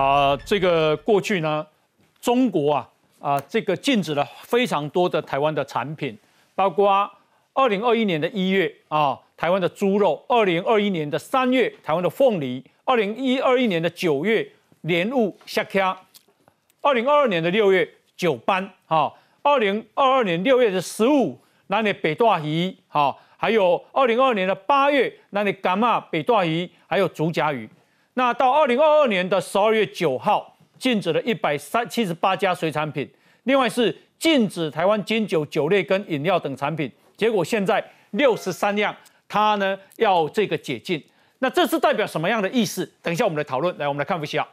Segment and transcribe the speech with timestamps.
[0.00, 1.66] 啊，这个过去呢，
[2.22, 2.88] 中国啊
[3.18, 6.16] 啊，这个禁止了非常多的台湾的产品，
[6.54, 7.10] 包括
[7.52, 14.50] 二零二一年的一月啊，台湾的猪肉；二零二一年的三月，台湾的凤梨；二零一二一年的九月，
[14.80, 15.94] 莲雾、虾卡；
[16.80, 17.86] 二零二二年的六月，
[18.16, 19.12] 酒斑；哈，
[19.42, 27.68] 二零二二年六月的十五，那里北大鱼；哈，还有二零二二年的八月，那里伽马、北大鱼，还有竹荚鱼。
[28.14, 33.08] 那到二零二二年的十二月九号，禁止了一百三七十八家水产品，
[33.44, 36.90] 另外是禁止台湾金酒酒类跟饮料等产品。
[37.16, 38.94] 结果现在六十三样，
[39.28, 41.02] 它呢要这个解禁，
[41.38, 42.90] 那这是代表什么样的意思？
[43.02, 43.76] 等一下我们来讨论。
[43.78, 44.46] 来，我们来看一下。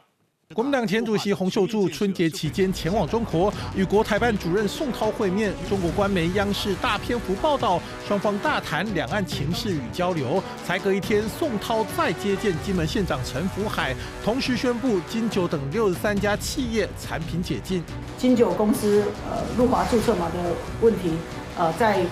[0.54, 5.52] 国民党前主席洪秀柱春节期间前往中国，与国台办主任宋涛会面。
[5.68, 10.42] 中国官媒央视大篇幅报道，双方大谈两岸情势与交流。
[10.66, 17.84] 才隔一天，宋涛再接见金门县长陈福海，同时宣布金九等六十三家企业产品解禁。
[18.16, 21.10] 金九公司呃入华注册码的问题，
[21.58, 22.06] 呃，在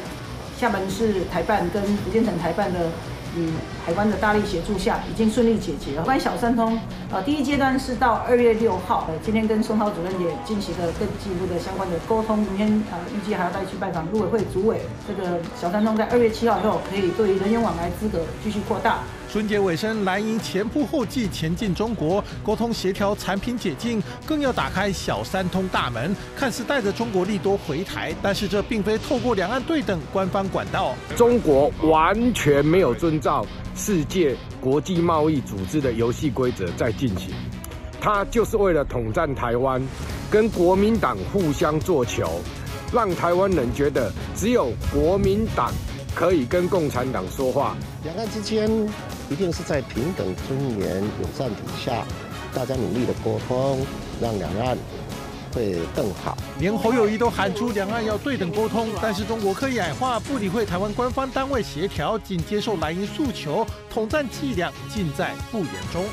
[0.59, 2.91] 厦门市台办跟福建省台办的。
[3.37, 3.51] 与
[3.85, 6.03] 海关的大力协助下，已经顺利解决了。
[6.05, 6.79] 关于小三通，
[7.11, 12.39] 呃，第一阶段是到二月六号，呃，今天跟宋涛主任也进行了更进一步的相关的沟通。
[12.39, 14.81] 明天呃，预计还要再去拜访陆委会主委。
[15.07, 19.01] 这个小三通在二月七号以后，可以对于人员往来资格继续扩大。
[19.37, 26.17] 春节尾声，蓝营前仆后继前进中国，沟通协调产品解禁，更要打开小三通大门。
[26.35, 30.95] 看似带着中国利多回台，但是这并非透过两岸对等官方管道。
[31.17, 37.35] 中国完全没有遵照世界国际贸易组织的游戏规则在进行，
[38.01, 39.87] 他就是为了统战台湾，
[40.31, 42.41] 跟国民党互相做球，
[42.91, 45.71] 让台湾人觉得只有国民党
[46.15, 47.77] 可以跟共产党说话。
[48.03, 48.67] 两岸之间。
[49.29, 52.05] 一定是在平等、尊严、友善底下，
[52.55, 53.85] 大家努力的沟通，
[54.21, 54.79] 让两岸
[55.53, 56.39] 会更好。
[56.61, 66.05] 连侯友谊都喊出两岸要对等沟通，但是中国刻意矮化，不理会台湾官方单位协调，仅接受蓝营诉求，统战伎俩尽在不言中。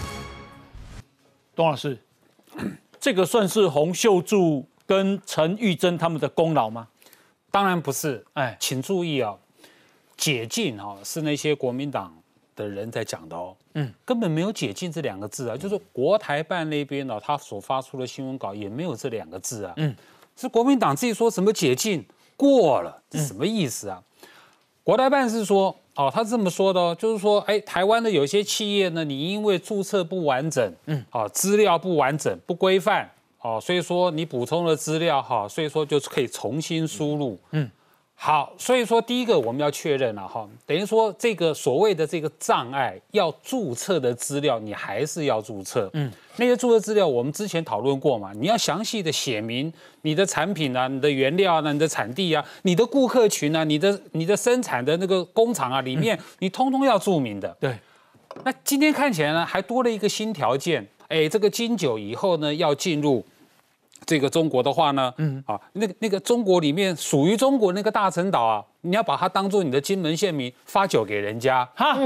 [1.56, 2.00] 董老师，
[3.00, 6.88] 这个算是洪秀柱跟陈玉珍他们的功劳吗？
[7.52, 8.25] 当然不是。
[8.34, 9.35] 哎，请注意啊，
[10.18, 12.12] 解禁哈是那些国民党。
[12.56, 19.96] 的人在讲的哦，嗯，根本没有解禁这两个字啊，就是国台办那边呢，他所发出的新闻稿也没有这两个字啊，嗯，
[20.36, 22.06] 是国民党自己说什么解禁
[22.36, 24.02] 过了，这什么意思啊？
[24.84, 33.09] 国台办是说，哦，他这么说的哦，就是说，哎，台湾的有些企业呢，你因为注册不完整，嗯，哦，资料不完整、不规范，
[33.41, 37.70] 哦，所以说你补充了资料哈，所以说就可以重新输入，嗯。
[38.25, 45.89] 好，所以说第一个我们要确认了哈，等于说这个所谓的这个障碍要注册的资料，你还是要注册。
[45.91, 49.73] 嗯，那些注册资料我们之前讨论过嘛，你要详细的写明
[50.03, 57.53] 你的产品啊、你的原料啊、你的产地啊、你的顾客群啊、你的你的生产的那个工厂啊里面，你通通要注明的。
[57.59, 57.78] 对，
[58.45, 63.25] 那今天看起来呢，还多了一个新条件，哎，这个金九以后呢要进入。
[64.06, 71.97] 这个中国的话呢，嗯啊，那个那个中国里面属于中国那个大陈岛啊，你要把它当做你的金门县民发酒给人家哈，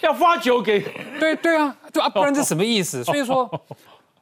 [0.00, 0.80] 要发酒给，
[1.18, 3.02] 对对啊，对啊，不然这什么意思？
[3.04, 3.48] 所以说，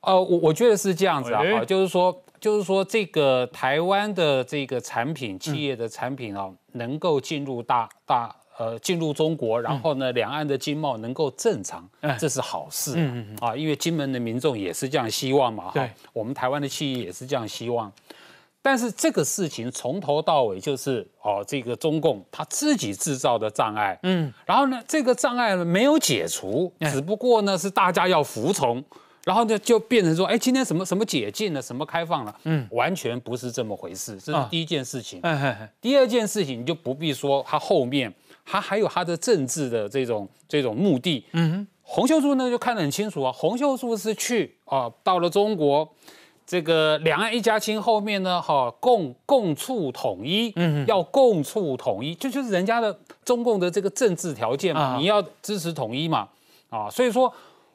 [0.00, 8.34] 呃，我我觉得是这样子啊，就是说，就是说这个台湾的这个产品企业的产品啊，能够进入大大。
[8.60, 11.88] 呃，进入中国，然后呢，两岸的经贸能够正常，
[12.18, 12.92] 这是好事
[13.40, 17.90] 啊，因为金门的民众也是这样希望嘛，哈，我们台湾的企业也是这样希望。
[18.60, 28.84] 但是这个事情从头到尾就是哦，这个中共他自己制造的障碍，嗯，然后呢，这个障碍没有解除，只不过呢是大家要服从，
[29.24, 35.22] 然后呢就变成说，哎，今天什么什么解禁了，什么开放了，嗯，完全不是这么回事，这是第一件事情。
[35.80, 38.12] 第二件事情你就不必说他后面。
[38.44, 41.24] 他还有他的政治的这种这种目的。
[41.32, 43.32] 嗯，洪秀柱呢就看得很清楚啊。
[43.32, 45.88] 洪秀柱是去啊，到了中国，
[46.46, 50.52] 这个两岸一家亲后面呢，哈，共共促统一。
[50.56, 54.96] 嗯，要共促统一，这就是人家的中共的这个政治条件嘛。
[54.96, 56.28] 你要支持统一嘛，
[56.68, 57.32] 啊，所以说，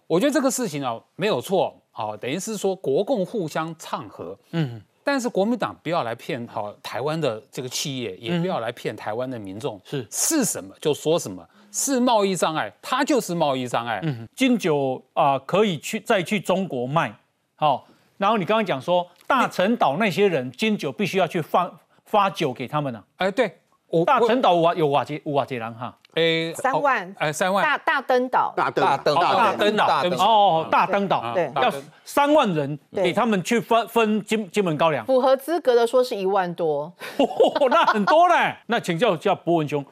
[0.07, 4.37] 我觉得这个事情啊没有错啊，等于是说国共互相唱和。
[4.51, 4.81] 嗯。
[5.05, 9.79] 但是国民党不要来骗好台湾的这个企业，也不要来骗台湾的民众。
[9.85, 13.99] 是是什么就说什么，是贸易障碍，它就是贸易障碍。
[14.01, 17.15] 嗯，金酒啊可以去再去中国卖，
[17.55, 17.87] 好。
[18.17, 21.69] 然后你刚刚讲说大陈岛那些人金酒必须要去发
[22.05, 23.03] 发酒给他们呢？
[23.17, 23.59] 哎，对，
[24.05, 25.95] 大陈岛有有瓦杰有瓦杰郎哈？
[26.15, 27.63] 诶，三万，呃，三万。
[27.63, 31.71] 大大登岛，大登大登大登岛，哦，大登岛，对，要
[32.03, 36.91] 三万人给他们去分分金金门高粱，符合资格的说是一万多，
[37.69, 38.55] 那很多嘞。
[38.67, 39.85] 那请教一下博文兄，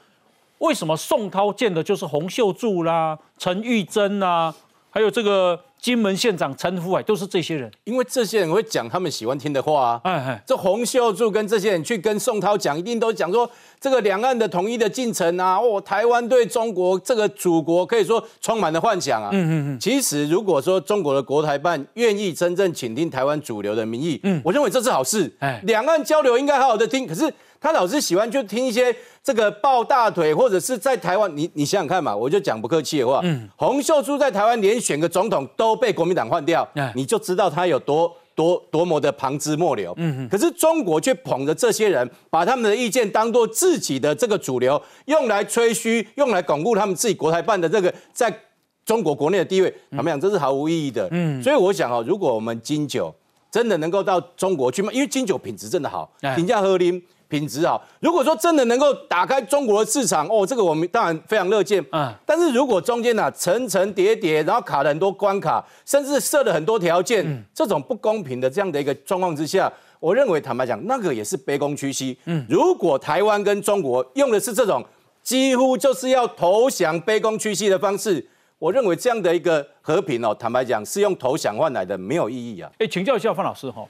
[0.57, 4.53] 为什么宋涛建的就是洪秀柱啦、陈玉珍啦，
[4.89, 5.59] 还有这个？
[5.83, 10.01] 金门县长陈福海都是这些人，因为这些人会讲他们喜欢听的话啊。
[10.05, 13.49] 哎哎，这洪秀柱跟这些人去跟宋涛讲，一定都讲说
[13.81, 15.59] 这个两岸的统一的进程啊。
[15.59, 19.29] 哦，台湾对中国这个祖国可以说充满了幻想啊。
[19.33, 19.79] 嗯嗯嗯。
[19.79, 25.29] 其实如果说中国的国台办愿意真正倾听台湾主流的民意，嗯，我认为这是好事。
[25.39, 27.05] 哎，两岸交流应该好好的听。
[27.05, 27.29] 可是。
[27.63, 28.93] 他老是喜欢就听一些
[29.23, 48.37] 这个抱大腿，或者是在台湾，你你想想看嘛，我就讲不客气的话，嗯，洪秀柱在台湾连选个总统都被国民党换掉，你就知道他有多多多么的旁枝末流，嗯可是中国却捧着这些人，把他们的意见当做自己的这个主流，用来吹嘘，用来巩固他们自己国台办的这个在
[48.85, 53.15] 中国国内的地位，他们讲这是毫无意义的，嗯，所以我想哦，如果我们金九
[53.49, 57.01] 真的能够到中国去卖，因为金九品质真的好，评价喝啉。
[57.33, 61.83] 品质好，如果说真的能够打开中国的市场，哦，这个我们当然非常乐见。
[61.91, 72.15] 嗯，但是如果中间呢层层叠叠，然后卡了很多关卡，甚至设了很多条件，这种不公平的这样的一个状况之下，我认为坦白讲，那个也是卑躬屈膝。
[72.25, 74.85] 嗯，如果台湾跟中国用的是这种
[75.23, 78.23] 几乎就是要投降、卑躬屈膝的方式，
[78.59, 82.71] 我认为这样的一个和平哦，坦白讲是用投降换来的，没有意义啊。
[82.77, 83.83] 哎，请教一下范老师哈，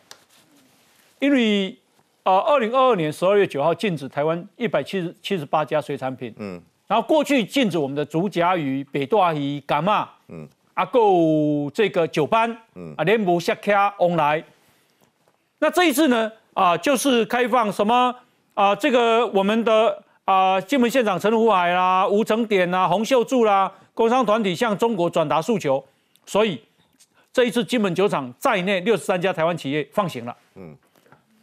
[1.19, 1.77] 因为。
[2.23, 14.41] 啊，二零二二年十二月九号禁止台湾一百七十七十八家水产品，嗯，然后过去禁止我们的竹夹鱼、北大鱼、干嘛，嗯，阿够这个酒班，嗯，啊，连母虾卡翁来，
[15.59, 18.15] 那这一次呢，啊，就是开放什么
[18.53, 25.83] 啊，这个我们的啊，金门县长陈福海啦、吴成典啦、洪秀柱啦，工商团体向中国转达诉求，
[26.25, 26.63] 所以
[27.33, 30.73] 这一次金门酒厂在内六十三家台湾企业放行了，嗯。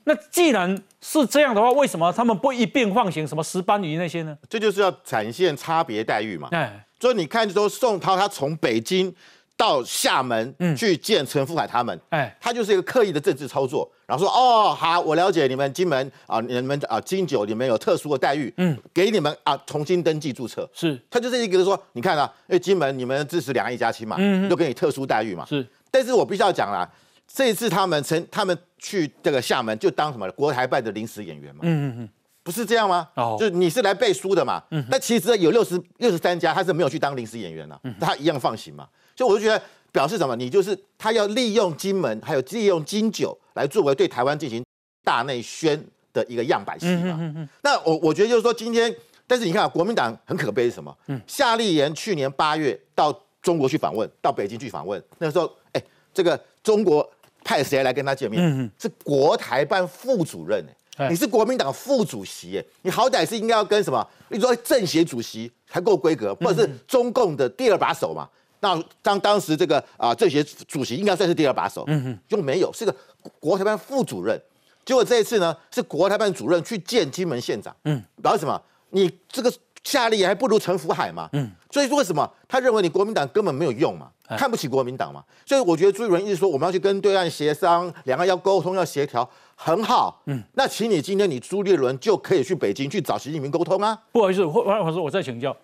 [0.04, 4.36] 那既然是这样的话，为什么他们不一并放行什么石斑鱼那些呢？
[4.48, 6.48] 这就是要展现差别待遇嘛。
[6.52, 9.14] 哎，所以你看，说宋涛他从北京
[9.56, 26.90] 到厦门去见陈福海他们，哎，他就是一个刻意的政治操作，然后说哦好，我了解你们金门啊，你们啊金九你们有特殊的待遇，嗯，给你们啊重新登记注册，是，他就是一个说，你看啊，因为金门你们支持两岸一家亲嘛，嗯，就给你特殊待遇嘛，是，但是我必须要讲啦。
[27.32, 32.08] 这一次他们曾他们去这个厦门就当什么国台办的临时演员嘛，嗯嗯嗯，
[32.42, 33.08] 不是这样吗？
[33.14, 39.62] 哦，就你是来背书的嘛，嗯，但其实有六十六十三家他是没有去当临时演员了，他一样放行嘛，所以我就觉得
[39.92, 40.34] 表示什么？
[40.34, 44.64] 你就是他要利用金门还有利用金九来作为对台湾进行
[45.04, 45.80] 大内宣
[46.12, 48.92] 的一个样板戏嘛，嗯嗯那我我觉得就是说今天，
[49.28, 50.94] 但是你看国民党很可悲是什么？
[51.06, 57.08] 嗯，夏立言去年八月到中国去访问，到北京去访问，那时候哎，这个中国。
[57.50, 58.70] 派谁来跟他见面？
[58.78, 60.64] 是国台办副主任
[61.08, 64.06] 你是国民党副主席你好歹是应该要跟什么？
[64.28, 68.28] 你说政协主席才够规格，或者是中共的第二把手嘛？
[68.60, 71.84] 那当当时这个啊政协主席应该算是第二把手，
[72.28, 72.94] 就没有，是个
[73.40, 74.40] 国台办副主任。
[74.84, 78.62] 结果这一次呢，是国台办主任去见金门县长，嗯，然后什么？
[78.90, 79.52] 你这个。
[79.82, 82.30] 夏立言还不如陈福海嘛，嗯，所以说为什么？
[82.46, 93.98] 他认为你国民党根本没有用嘛，看不起国民党嘛，所以我觉得朱立伦一直说我们要去跟对岸协商，两岸要沟通要协调，很好，嗯，那请你今天你朱立伦就可以去北京去找习近平沟通啊。
[94.12, 95.56] 不好意思，黄黄老师，我再请教，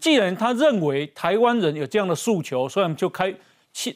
[0.00, 3.32] 既然他认为台湾人有这样的诉求，所以就开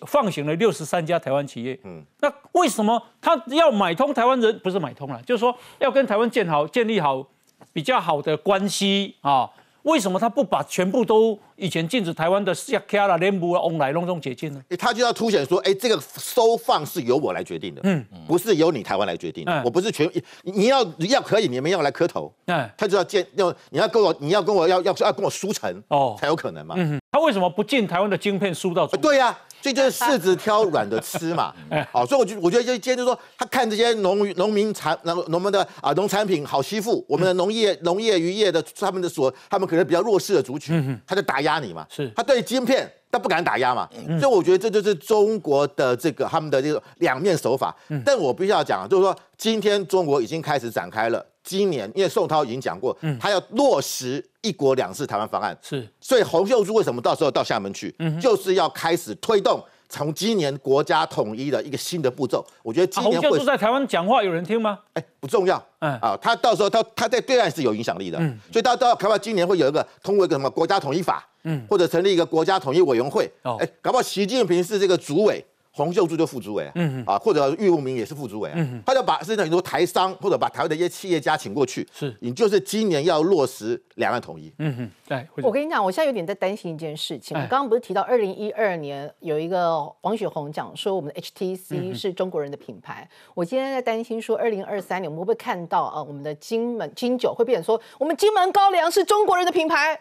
[0.06, 4.56] 放行了六十三家台湾企业，嗯，那为什么他要买通台湾人？
[4.60, 7.26] 不是买通了，就是说要跟台湾建好建立好
[7.72, 9.50] 比较好的关系啊。
[9.84, 14.60] 为什么他不把全部都以前禁止台湾的下卡拉、连部啊、翁来隆中解禁呢？
[14.78, 20.10] 他就要凸显说，哎，这个收放是由我来决定的，嗯，不是由你台湾来决定，我不是全，
[20.42, 28.86] 你要要可以，你们要来磕头，嗯，他就要建要你要跟我你要跟我要要要跟我输成哦，才有可能嘛，嗯，他为什么不进台湾的晶片输到？
[28.86, 29.38] 对呀。
[29.64, 31.50] 所以就是柿子挑软的吃嘛，
[31.90, 43.88] 好，所以我就我觉得就今天就说他看这些农农民产农农们的啊农产品好欺负，我们的农业农业渔业的他们的所他们可能比较弱势的族群，他就打压你嘛，是，他对晶片他不敢打压嘛，
[44.20, 47.72] 所以我觉得这就是中国的这个他们的这个两面手法。
[48.04, 51.24] 但我必须要讲，就是说今天中国已经开始展开了。
[51.44, 62.44] 今年，因为宋涛已经讲过，他要落实一国两制台湾方案，是，所以洪秀柱为什么到时候到厦门去，就是要开始推动从今年国家统一的一个新的步骤。
[62.62, 64.78] 我觉得今年会在台湾讲话，有人听吗？
[64.94, 65.62] 哎，不重要。
[65.80, 68.18] 嗯啊，他到时候他他在对岸是有影响力的。
[68.18, 73.30] 嗯，所以到到搞不好今年会有一个通过一个什么国家统一法，嗯，或者成立一个国家统一委员会。
[73.42, 75.44] 哦，哎，搞不好习近平是这个主委。
[75.76, 85.26] 洪秀柱就副主委，嗯啊，或者玉务明也是副主委，嗯他就把是等于说台商或者把台湾的一些企业家请过去，是，你就是今年要落实两岸统一，嗯哼，对。
[85.42, 99.98] 我跟你讲，我现在有点在担心一件事情，我刚刚不是提到二零一二年有一个王雪红讲说我们的 HTC 是中国人的品牌，我今天在担心说二零二三年我们会不会看到啊，我们的金门金酒会变成说我们金门高粱是中国人的品牌。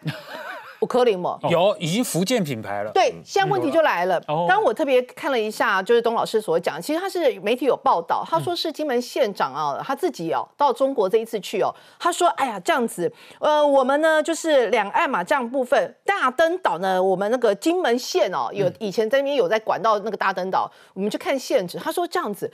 [0.84, 1.38] 不可能嘛？
[1.48, 2.92] 有，已经福建品牌了。
[2.92, 4.20] 对，现在问题就来了。
[4.46, 13.10] 刚我特别看了一下，就是董老师所讲，其实他是媒体有报道，他说是金门县长啊，他自己哦到中国这一次去哦，他说，哎呀，这样子，
[13.40, 22.52] 呃，我们呢就是两岸嘛这样部分，大登岛呢，我们那个金门县哦，有以前在那边有在管到那个大登岛，我们去看县址，他说这样子。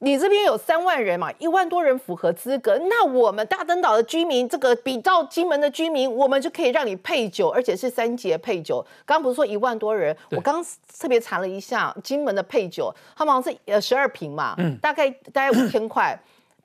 [0.00, 8.80] 你这边有三万人嘛，一万多人符合资格，那我们大登岛的居民，这个比照金门的居民，我们就可以让你配酒，而且是三节配酒。
[9.04, 10.64] 刚刚不是说一万多人，我刚
[10.96, 16.16] 特别查了一下金门的配酒，他们好像是呃十二瓶嘛，大概大概五千块，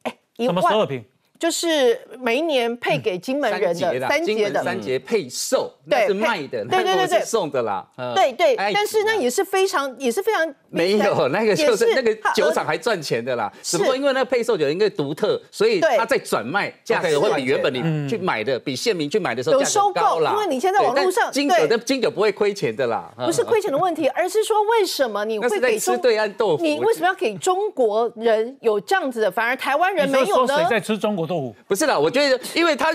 [0.03, 1.03] 哎，一万十二瓶。
[1.43, 7.85] 就是每一年配给金门人的三节的三节配售，那是卖的，对对对对，送的啦。
[8.15, 13.51] 对对，但是那也是非常也是非常没有那个就是那个酒厂还赚钱的啦。
[13.61, 26.63] 只不过因为那个配售酒应该独特，所以它在转卖价格会比原本你去买的比县民去买的时候有收购，因为你现在网络上金酒的金酒不会亏钱的啦，不是亏钱的问题，而是说为什么你会给吃对岸豆腐？
[26.63, 30.55] 你为什么要给中国人有这样子的，反而台湾人没有呢？
[30.55, 31.55] 谁在吃中国豆腐？
[31.67, 32.09] 不是的，我。
[32.09, 32.93] 觉得，因为他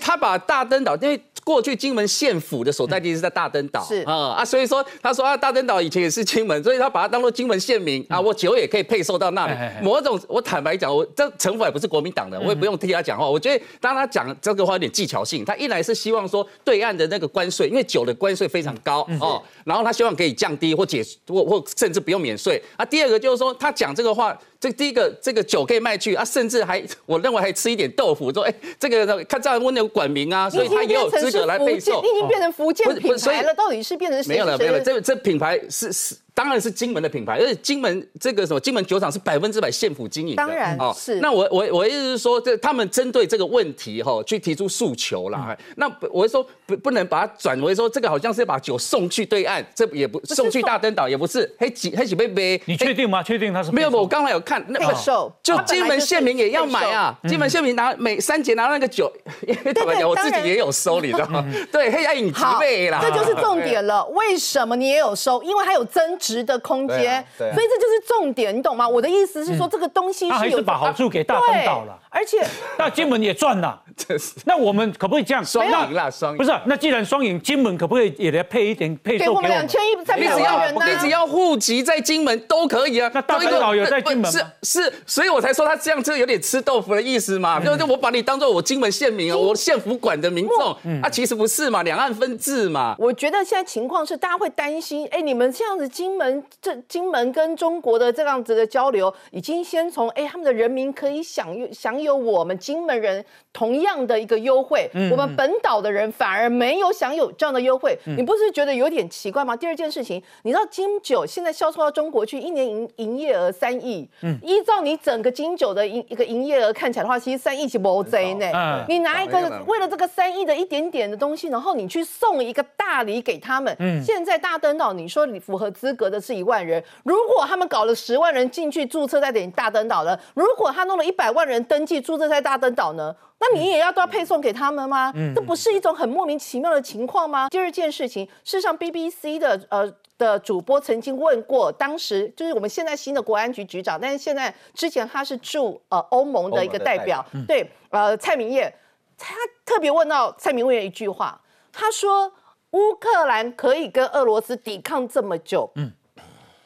[0.00, 1.20] 他把大登岛，因为。
[1.44, 9.54] 过去金门县府的所在地是在大登岛，是啊啊，所以说他说啊，大登岛以前也是金门，所以他把它当做金门县民啊，我酒也可以配送到那里。
[9.82, 13.26] 某种我坦白讲，我这城府也不是国民党的，我也不用替他讲话。
[13.26, 22.84] 我觉得当他讲这个话有点技巧性，他一来是希望说对岸的那个关税，因为酒的关税非常高哦，然后他希望可以降低或解或或甚至不用免税啊。
[22.84, 31.38] 第二个就是说他讲这个话，这第一个这个酒可以卖去啊，甚至还我认为还吃一点豆腐，说哎这个看这样温有管名啊，所以他也有资格。
[31.48, 36.14] 来配售，你已经变成福建品牌了，到底是变成没有了，没有了，这这品牌是是。
[36.38, 40.46] 当然是金门的品牌，而且金门这个什么金门酒厂是百分之百县府经营的。
[40.46, 41.16] 当然，哦，是。
[41.16, 45.56] 那我我我意思是说，这他们针对这个问题哈，去提出诉求啦。
[45.74, 52.62] 那我是说不不能把它转为说这个好像是把酒送去对岸，这也不送去大登岛，也不是黑几黑几杯杯。
[52.66, 53.20] 你确定吗？
[53.20, 53.90] 确定他是没有？
[53.90, 57.18] 我刚才有看那个售，就金门县民也要买啊。
[57.26, 59.12] 金门县民拿每三节拿那个酒，
[59.44, 61.44] 因为坦白讲，我自己也有收，你知道吗？
[61.72, 63.00] 对，黑暗影几杯啦。
[63.02, 64.06] 这就是重点了。
[64.10, 65.42] 为什么你也有收？
[65.42, 67.24] 因为它有增值的空间。
[67.36, 68.88] 所以这就是重点，你懂吗？
[68.88, 72.38] 我的意思是说，这个东西是有把好处给大登岛了，而且
[72.78, 73.82] 那金门也赚了。
[74.46, 76.08] 那我们可不可以这样双赢啦？
[76.08, 76.52] 双赢不是？
[76.66, 80.86] 那既然双赢，金门可不可以也来配一点配给我们两千亿三百万人呢？
[80.86, 83.10] 你只要户籍在金门都可以啊。
[83.12, 87.58] 那大登岛有在金门是是，所以我才说他这样子有点吃豆腐的意思嘛。
[87.58, 92.94] 就就我把你当做我金门县民啊，我县府管的民众啊，其实不是嘛，两岸分治嘛。
[93.00, 104.58] 我觉得现在情况是大家会担心，哎，你们这样子金门这金门跟中国的这样子的交流，已经先从哎他们的人民可以享用享有我们金门人同样的一个优。
[104.68, 109.56] 惠，我们本岛的人反而没有享有这样的优惠，你不是觉得有点奇怪吗？
[109.56, 118.84] 第二件事情，你知道金酒现在销售到中国去，一年营营业额三亿，嗯，依照你整个金酒的营一个营业额看起来的话，其实三亿是不贼呢。
[118.88, 133.16] 你拿一个为了这个三亿的一点点的东西，然后你去送一个大礼给他们，嗯，现在大登岛，你说你符合资格的是一万人，如果他们搞了十万人进去注册在点大登岛了，如果他弄了一百万人登记注册在大登岛呢？
[133.40, 135.12] 那你也要都要配送给他们吗？
[135.34, 137.48] 这不是一种很莫名其妙的情况吗？
[137.48, 148.74] 第二件事情，事实上，BBC 的呃的主播曾经问过，当时就是我们现在新的国安局局长，但是现在之前他是驻呃欧盟的一个代表，对，呃蔡明业，
[149.16, 151.40] 他特别问到蔡明业一句话，
[151.72, 152.32] 他说
[152.72, 155.92] 乌克兰可以跟俄罗斯抵抗这么久，嗯，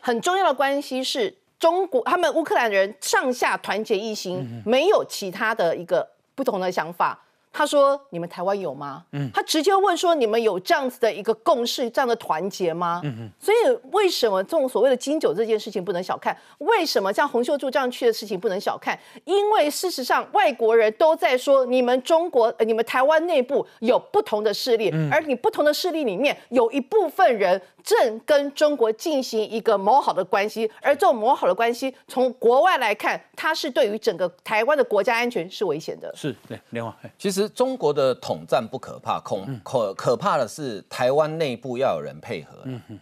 [0.01, 6.11] 很重要的关系是中国，他们乌克兰人上下团结一心，没有其他的一个。
[6.35, 7.22] 不同的想法，
[7.53, 13.31] 他说：“你们台湾有吗？”嗯，他直接问说：“你们有这样子的一个共识，这样的团结吗？”嗯嗯。
[13.39, 16.37] 所以为什么这种所谓的金九这件事情不能小看？
[16.59, 18.99] 为什么像洪秀柱这样去的事情不能小看？
[19.25, 36.11] 因为事实上，外国人都在说你们中国、你们台湾内部有不同的势力，而你不同的势力里面有一部分人正跟中国进行一个谋好的关系，而这种谋好的关系，从国外来看，它是对于整个台湾的国家安全是危险的。
[36.15, 42.59] 是对，另外，其实中国的统战不可怕，恐可可怕的是台湾内部要有人配合。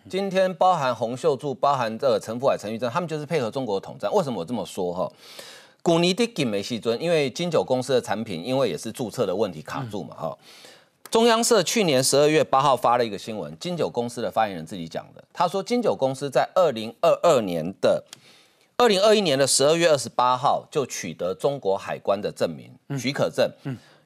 [0.09, 4.13] 今天包含洪秀柱，包含这个陈福海、陈玉珍，他们就是配合中国的统战。
[4.13, 5.11] 为什么我这么说哈？
[5.83, 10.37] 古尼迪金梅西尊，因为金九公司的产品，因为也是注册的问题卡住嘛哈。
[11.11, 18.05] 中央社去年十二月八号发了一个新闻，金九公司的发言人自己讲的，他说金九公司在二零二二年的
[18.77, 23.51] 二零二一年的十二月二十八号就取得中国海关的证明许可证，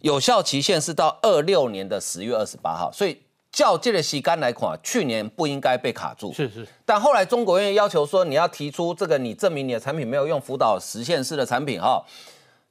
[0.05, 3.19] 有效期限是到二六年的十月二十八号，所以
[3.51, 6.31] 较这个洗干来看，去年不应该被卡住。
[6.31, 12.05] 是是，但后来中国院要求说，你要提出这个，你证明你的产品没有用福岛实现式的产品哈。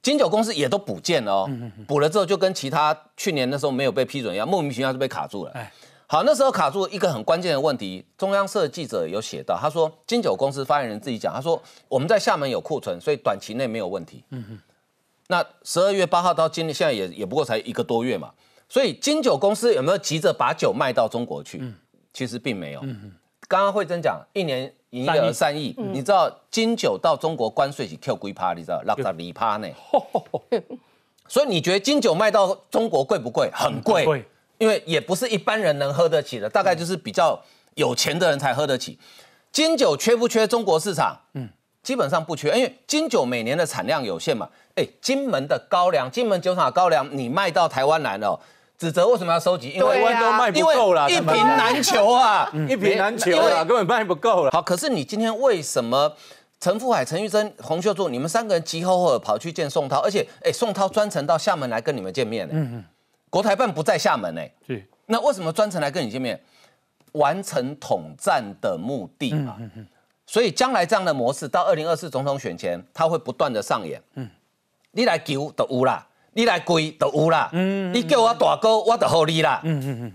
[0.00, 1.50] 金九公司也都补件了哦，
[1.88, 5.52] 补了之后就跟其他去年那时候没有被批准一样，莫名其妙就被卡住了。
[6.06, 14.22] 好，那时候卡住一个很关键的问题，中央社记者有写到，他说金九公司发言人自己讲，他说我们在厦门有库存，所以短期内没有问题。
[14.30, 14.58] 嗯哼，
[15.28, 18.32] 那十二月八号到今天现在也也不过才一个多月嘛，
[18.68, 21.62] 所以金酒公司有没有急着把酒卖到中国去？
[22.12, 22.80] 其实并没有。
[23.48, 24.74] 刚刚慧珍讲一年。
[24.94, 28.54] 营业额三亿，你知道金酒到中国关税是 Q 几趴？
[28.54, 29.68] 你知道六十二趴呢？
[31.26, 33.50] 所以你觉得金酒卖到中国贵不贵？
[33.52, 34.24] 很贵，
[34.58, 37.42] 因为也不是一般人能喝得起的，大概就是比较
[37.74, 38.96] 有钱的人才喝得起。
[39.50, 41.22] 金酒缺不缺中国市场？
[41.32, 41.48] 嗯，
[41.84, 44.48] 基本上不缺，因为金酒每年的产量有限嘛。
[44.74, 48.40] 哎，金门的高粱，金门酒厂的高粱，你卖到台湾来了。
[48.76, 49.70] 指责为什么要收集？
[49.70, 54.50] 因为都卖不够了，一瓶难求啊，一瓶难求啊，根本卖不够了。
[54.50, 56.12] 好，可是你今天为什么
[56.58, 62.54] 陈富海、陈玉珍、洪秀柱，你们三个人急吼吼的跑去见宋涛，而且哎，宋涛专程到厦门来跟你们见面呢？
[62.56, 62.84] 嗯嗯，
[63.30, 64.42] 国台办不在厦门呢。
[64.66, 66.40] 对，那为什么专程来跟你见面？
[67.12, 69.54] 完成统战的目的嘛。
[69.60, 69.86] 嗯嗯。
[70.26, 74.02] 所以将来这样的模式到二零二四总统选前，它会不断的上演。
[74.14, 74.28] 嗯，
[74.92, 76.06] 你来求都有啦。
[76.36, 79.62] 你来跪都有啦，你叫我大哥，我就好你啦，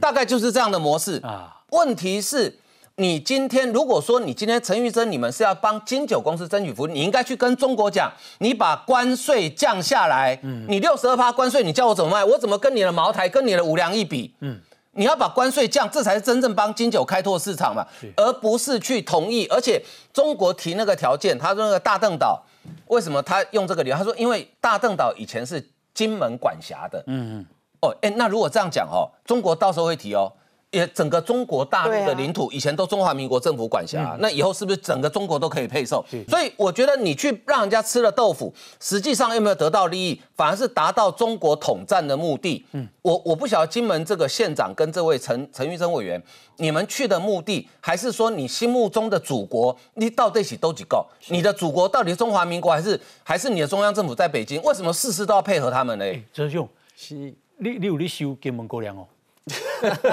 [0.02, 1.62] 大概就是这样的模式啊。
[1.70, 2.60] 问题是，
[2.96, 12.26] 你今天如果说你今天陈玉珍你们是要帮金九公司争取福利，你应该去跟中国讲，你把关税降下来，你六十二趴关税，你叫我怎么卖？
[12.26, 14.34] 我怎么跟你的茅台、跟你的五粮一比？
[14.42, 14.60] 嗯，
[14.92, 19.46] 你要把关税降，这才是真正帮金九开拓市场嘛，而不是去同意。
[19.48, 22.44] 而且中国提那个条件，他说那个大邓岛，
[22.88, 23.96] 为什么他用这个理由？
[23.96, 25.70] 他说因为大邓岛以前是。
[25.92, 27.46] 金门管辖的，嗯嗯，
[27.82, 30.32] 哦，哎，那如果这样讲哦，中国到时候会提哦，
[30.72, 36.06] 也整个中国大陆的领土以前都中华民国政府管辖，那以后是不是整个中国都可以配售？
[36.28, 42.64] 所以我觉得你去让人家吃了豆腐，实际上有没有得到利益，反而是达到中国统战的目的。
[42.74, 46.22] 嗯，我我不晓得金门这个县长跟这位陈陈玉珍委员，
[46.58, 51.04] 你们去的目的，还是说你心目中的祖国，你到底起都几够？
[51.30, 54.62] 你的祖国到底是中华民国，还是还是你的中央政府在北京？
[54.62, 56.06] 为什么事事都要配合他们呢？
[56.32, 57.16] 哲兄，是
[57.58, 59.08] 你你有你收金门高粱哦？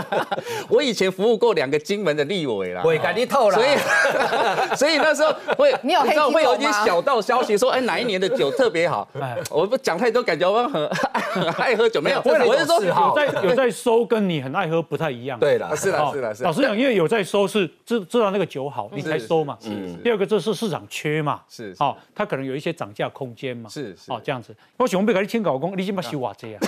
[0.69, 3.77] 我以前服务过两个金门的立委啦，会赶紧透了，所以
[4.77, 9.09] 所以那时候会， 你有知道会有一些小道消息说，哎，哪一年的酒特别好？
[9.51, 15.39] 我不讲太多，感觉我很很爱喝酒，没有，我是说有在有在收，跟你很爱喝不太一样。
[15.39, 19.57] 对的，是的，是的，老实讲，因为有在收是知知道那个酒好，你才收嘛。
[19.65, 19.97] 嗯。
[20.03, 21.41] 第二个，这是市场缺嘛。
[21.49, 21.75] 是。
[21.79, 23.69] 哦，它可能有一些涨价空间嘛。
[23.69, 24.11] 是是。
[24.13, 24.55] 哦，这样子。
[24.77, 26.61] 我喜欢被给你听搞工，你先把修瓦这样。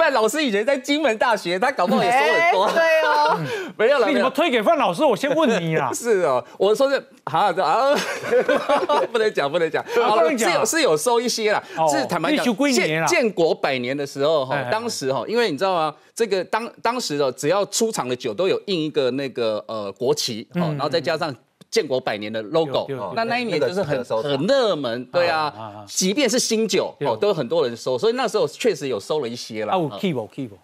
[0.00, 2.70] 范老师以前在金门大学，他搞不好也收很多。
[2.72, 3.38] 对哦，
[3.76, 4.08] 没有了。
[4.08, 5.04] 你怎么推给范老师？
[5.04, 5.90] 我先问你啦。
[5.92, 7.94] 是哦，我说是啊 啊，
[9.12, 9.84] 不能讲，不能讲。
[10.02, 11.62] 好了，是有是有收一些啦。
[11.92, 15.94] 是坦白讲，建建国百年的时候哈，当时哈，因为你知道吗？
[16.14, 21.34] 这个当当时的只要出厂的酒都有印一个那个呃国旗，哦，然后再加上。
[21.70, 29.72] 建国百年的 logo，那那一年就是很很热门，对啊，即便是新酒哦，都有很多人收，所以那时候确实有收了一些了。
[29.72, 30.58] 啊，有 keep 无 keep 无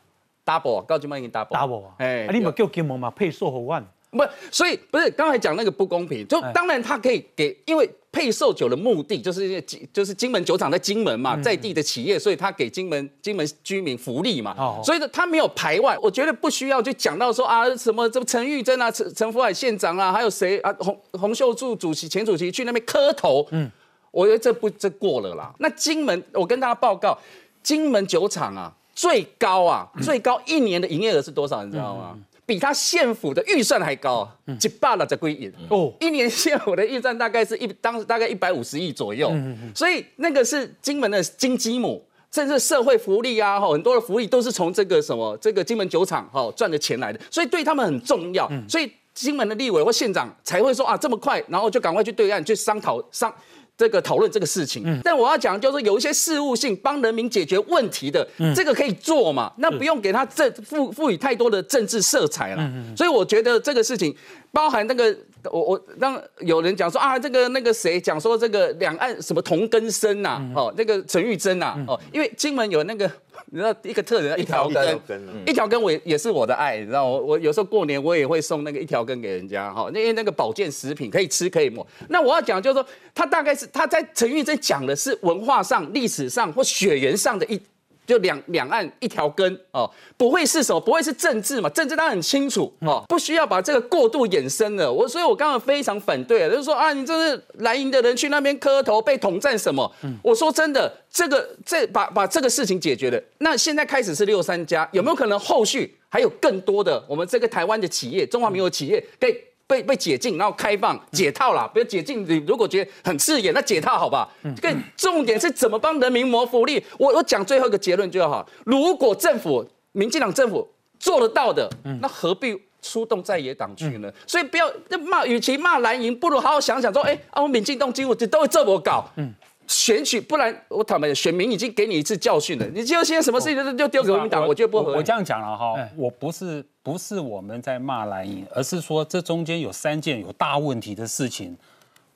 [0.45, 1.51] ？double 啊，高金麦已经 double。
[1.51, 3.87] double 啊，哎，你咪叫金毛嘛配售好万？
[4.17, 7.89] 不，所以不是刚才讲那个不公平，就当然他可以给，因为。
[8.13, 15.99] 配售酒的目的就是金，就是金门酒厂在金门嘛，在地的企业，所以他给金门金门居民福利嘛，所以呢，他没有排外。
[16.01, 23.71] 我觉得不需要就讲到说啊，什么这陈玉珍啊，陈陈福海县长啊，还有谁啊，洪洪秀柱主席前主席去那边磕头，嗯，
[24.11, 25.53] 我觉得这不这过了啦。
[25.59, 27.19] 那金门，我跟大家报告，
[27.63, 31.63] 金门酒厂啊，最高啊，最高一年的营业额是多少？
[31.63, 32.17] 你知道吗？
[32.47, 34.27] 比他县府的预算还高，
[34.59, 35.51] 几百了这归亿。
[35.69, 39.33] 哦，一年县府的预算大概是一当时大概一百五十亿左右，
[39.75, 53.35] 所以那个是金门的金鸡母，甚至社会福利啊，哈，很多的福利都是从这个什么这个金门酒厂哈赚的钱来的，所以对他们很重要，所以金门的立委或县长才会说啊这么快，然后就赶快去对岸去商讨商。
[53.77, 59.53] 这个讨论这个事情，但我要讲就是有一些事务性帮人民解决问题的，这个可以做嘛？
[59.59, 62.73] 那不用给他政赋赋予太多的政治色彩了。
[62.97, 64.15] 所以我觉得这个事情
[64.53, 65.17] 包含那个。
[65.53, 73.09] 我我让有人讲说啊，这个那个谁讲说这个两岸什么同根生呐，哦，那个陈玉珍呐，哦，因为金门有那个
[73.57, 75.01] 你知道一个特人一条根，
[75.47, 81.87] 一条根我也也是我的爱，你知道我我有时候过年我也会送那个一条根给人家哈，因为那个保健食品可以吃可以抹。
[82.11, 87.59] 那我要讲就是说，他大概是他在陈玉珍讲的是文化上、历史上或血缘上的一。
[88.07, 90.81] 就两两岸一条根哦，不会是什么？
[90.81, 91.69] 不会是政治嘛？
[91.71, 94.90] 政治当然很清楚哦，不需要把这个过度衍生了。
[94.90, 99.90] 我所以，我刚刚非常反对，就是说啊，你这是蓝营的人去那边磕头被统战什么？
[100.23, 109.37] 我说真的，这个这把把这个事情解决了，那现在开始是六三家，有没有可能后续还有更多的我们这个台湾的企业，中华民国企业可以？
[109.67, 111.69] 被被解禁，然后开放解套啦。
[111.73, 114.29] 不要解禁，你如果觉得很刺眼，那解套好吧？
[114.61, 116.83] 这个重点是怎么帮人民谋福利？
[116.99, 118.47] 我我讲最后一个结论就好。
[118.65, 121.69] 如果政府、民进党政府做得到的，
[122.01, 124.13] 那何必出动在野党去呢？
[124.27, 129.05] 所以不要骂，与其骂蓝营，不如好好想想说，哎，啊，我民进党今后这都会这么搞。
[129.17, 129.35] 嗯
[129.69, 132.65] 选举，不然我坦白讲，选民已经给你一次教训了。
[132.73, 141.59] 你就现在什么事情都就丢给国民党，我觉得不合我这样讲了哈，我不是不是我们在骂蓝营，而是说这中间有三件有大问题的事情。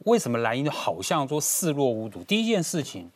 [0.05, 2.23] 为什么蓝营好像说视若无睹？
[2.23, 3.11] 第一件事情，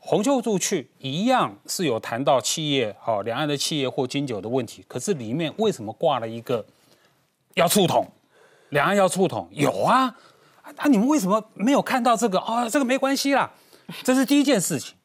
[0.00, 6.66] 洪秀柱去一样是有谈到企业，好两岸的企业或金九的问题，可是里面为什么挂了一个
[7.54, 8.04] 要触统？
[8.70, 9.48] 两岸要触统？
[9.52, 10.12] 有啊，
[10.74, 12.40] 啊你们为什么没有看到这个？
[12.40, 13.48] 哦，这个没关系啦。
[14.02, 14.96] 这是第一件事情，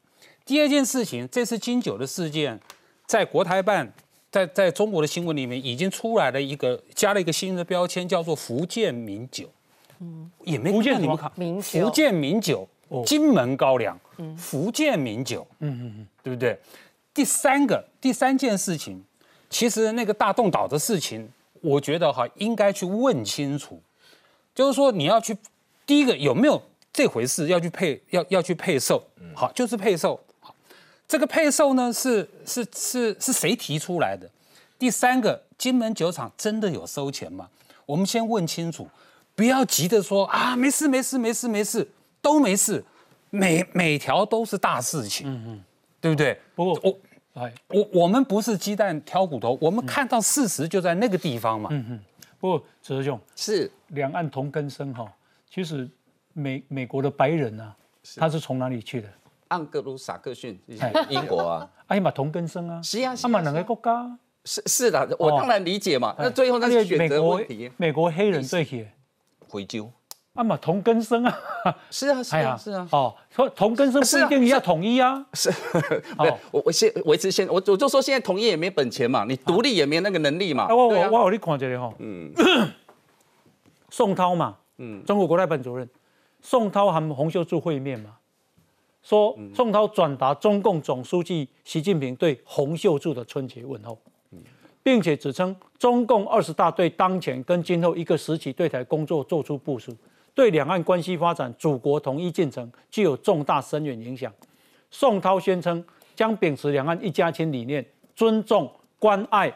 [0.46, 2.60] 第二件事情，这次金九的事件，
[3.06, 3.94] 在国台办，
[4.36, 9.50] 在在中国的新闻里面已经出来了一个加了一个新的标签，叫做福建名酒，
[10.02, 12.68] 嗯，也没福建你们看，福建名酒，
[13.06, 13.98] 金门高粱，
[14.36, 16.60] 福建名酒，嗯嗯嗯，对不对？
[17.14, 19.02] 第三个第三件事情，
[19.50, 23.82] 其实那个大洞岛的事情，我觉得哈应该去问清楚，
[24.54, 25.38] 就是说你要去
[25.86, 26.62] 第一个有没有？
[26.92, 29.02] 这回事要去配要要去配售，
[29.34, 30.18] 好，就是配售。
[31.06, 34.30] 好，这个配售呢是是是是谁提出来的？
[34.78, 37.50] 第三个，金门酒厂真的有收钱吗？
[37.86, 38.88] 我们先问清楚，
[39.36, 41.88] 不要急着说啊，没事没事没事没事，
[42.22, 42.84] 都没事，
[43.30, 45.64] 每每条都是大事情，嗯嗯，
[46.02, 46.40] 对不对？
[46.56, 52.00] 不过我哎，我我们不是鸡蛋挑骨头，我们看到事实就在那个地方嘛，嗯嗯。
[52.40, 55.12] 不过哲兄是两岸同根生哈，
[55.54, 55.90] 其实。
[56.38, 57.74] 美美国的白人啊，
[58.18, 59.08] 他是从哪里去的？
[59.50, 60.60] 盎格鲁撒克逊，
[61.10, 66.16] 英国啊， 哎呀嘛同根生啊，是啊，他们两个国家，是是的，我当然理解嘛。
[66.18, 67.72] 那最后那是选择问题。
[67.78, 68.92] 美国黑人这些，
[69.48, 69.92] 回州，
[70.34, 71.38] 啊嘛同根生啊，
[71.90, 75.50] 是啊是啊是啊，哦，说同根生不一定要统一啊，是，
[76.18, 80.68] 哦，我我现维持现，我我就说现在统一也没本钱嘛，你独立也没那个能力嘛。
[80.70, 82.32] 我我我你看这里哈，嗯，
[83.90, 85.88] 宋涛嘛，嗯，中国国台办主任。
[86.42, 88.12] 宋涛和洪秀柱会面嘛，
[89.06, 93.96] 说宋涛转达中共总书记习近平对洪秀柱的春节问候，
[94.82, 99.96] 并且指称中共二十大对当前跟今后一个时期对台工作做出部署，
[100.34, 104.34] 对两岸关系发展、祖国统一进程具有重大深远影响。
[104.90, 109.56] 宋涛宣称将秉持两岸一家亲理念，尊重、关爱、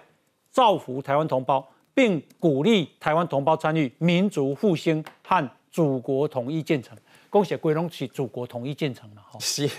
[0.51, 5.49] 造福台湾同胞，并鼓励台湾同胞参与民族复兴和。
[5.71, 6.97] 祖国统一建成，
[7.29, 9.39] 恭喜贵拢是祖国统一建成了哈。
[9.39, 9.69] 是，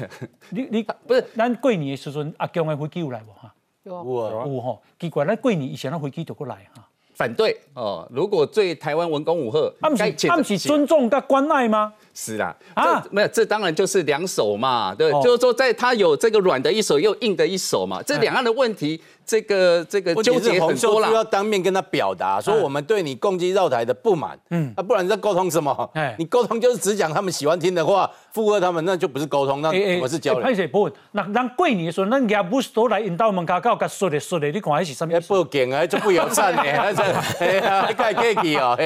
[0.51, 3.53] 你你不是咱过年的时阵阿强的飞机有来无哈？
[3.83, 6.87] 有有哈，奇怪，咱过年以前的飞机都过来哈。
[7.15, 11.93] 反对哦，如果对台湾文攻武吓，他们是他们是尊重跟关爱吗？
[12.13, 19.01] 是啦，啊，没有，这当然就是两手嘛，对，就是说在他有这个软的一手，又硬的一手嘛，这两岸的问题。
[19.27, 21.09] 这个这个纠结很多啦。
[21.13, 24.37] 要当面跟他表达，说我们对你攻击绕台的不满。
[24.51, 25.89] 嗯，啊，不然你在沟通什么？
[25.95, 29.69] 哎，你沟通就是只讲他们喜欢听的话，附和他们，那就不是沟通，那
[30.01, 30.43] 我是交流。
[30.43, 30.91] 拍摄不？
[31.13, 32.11] 那咱过年的时候，
[32.51, 35.15] 不是都来引导门口搞个说的说的，你看还是什么？
[35.17, 38.77] 啊，就不友善的，哎呀，客气哦，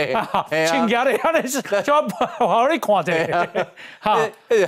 [0.51, 2.05] 哎，亲家的，那是叫
[2.39, 3.67] 我看着，
[4.01, 4.19] 哈，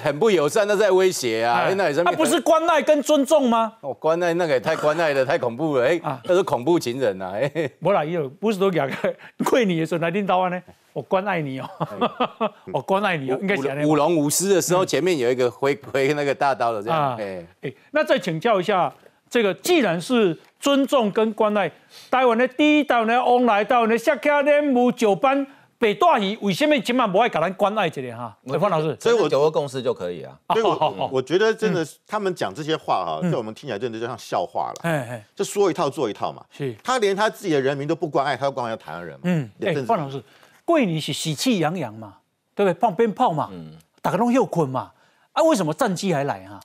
[0.02, 2.12] 很不友善，那在威胁啊，那也是，那？
[2.12, 3.72] 不是关爱跟尊重吗？
[3.80, 8.88] 哦，关爱那个也太关爱了，太恐怖了，哎，那是恐怖情人呐，哎，不啦，有不是都讲
[9.44, 10.62] 过年的时候来领导啊呢？
[10.92, 11.68] 我关爱你哦，
[12.72, 17.14] 我关爱你哦，应该讲舞龙舞狮的时候，前面有一个挥挥那个大刀的这样。
[17.18, 18.90] 哎哎，那再请教一下，
[19.28, 21.70] 这个既然是尊重跟关爱，
[22.11, 25.46] 台湾的第一岛呢，往来台湾的下卡连姆九班
[25.79, 28.37] 北大鱼，为什么今晚不爱搞咱关爱这里哈？
[28.59, 30.39] 方老师，所以我九个共识就可以啊。
[30.55, 34.81] 所以我我觉得真的，他们讲这些话哈，在我们听起来真的就像笑话了。
[34.83, 36.45] 哎哎，就说一套做一套嘛。
[36.51, 39.21] 是，他连他自己的人民都不关爱，他关爱台湾人嘛？
[39.25, 40.23] 嗯，哎，方老师。
[40.65, 42.17] 桂林是喜气洋洋嘛，
[42.55, 42.81] 对不对？
[42.81, 43.51] 放鞭炮嘛，
[44.01, 44.93] 打个龙又捆嘛，
[45.33, 46.61] 啊，为什么战机还来啊？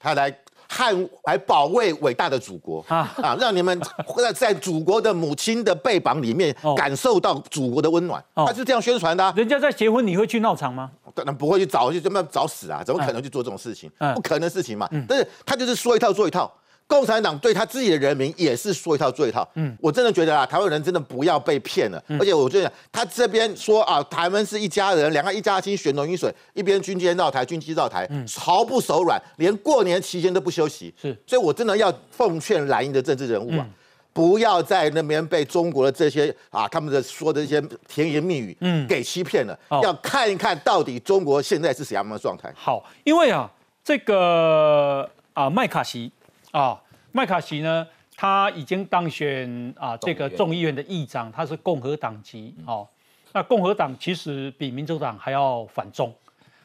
[0.00, 0.30] 他来
[0.68, 3.36] 捍来保卫伟大的祖国啊啊！
[3.40, 3.80] 让你们
[4.16, 9.32] 在 在祖国的母亲的背膀里面感受到祖国的温暖，他是这样宣传的。
[9.34, 10.90] 人家在结婚，你会去闹场吗？
[11.14, 12.82] 当然不会去找，就这么找死啊？
[12.84, 13.90] 怎么可能去做这种事情？
[14.14, 14.88] 不可能的事情嘛。
[15.08, 16.52] 但是他就是说一套做一套。
[16.88, 19.46] 共产党对他自己的人民也是说一套做一套。
[19.56, 22.02] 嗯，我真的觉得啊，台湾人真的不要被骗了。
[22.18, 30.92] 而且我觉得他这边说啊，台湾是一家人，两个一家亲，血浓于水，一边军舰绕台，军机绕台，毫不手软，连过年期间都不休息。
[30.98, 33.66] 是，所以我真的要奉劝蓝营的政治人物啊，
[34.14, 39.54] 不要在那边被中国的这些啊他们的说的一些甜言蜜语，嗯，给欺骗了。
[39.82, 42.50] 要看一看到底中国现在是什么样的状态。
[42.56, 43.50] 好，因为啊，
[43.84, 46.10] 这个啊麦卡锡。
[46.58, 52.52] 啊，麦卡锡呢，他已经当选啊，这个众议院的议长，他是共和党籍。
[52.66, 52.84] 哦，
[53.32, 56.12] 那共和党其实比民主党还要反中。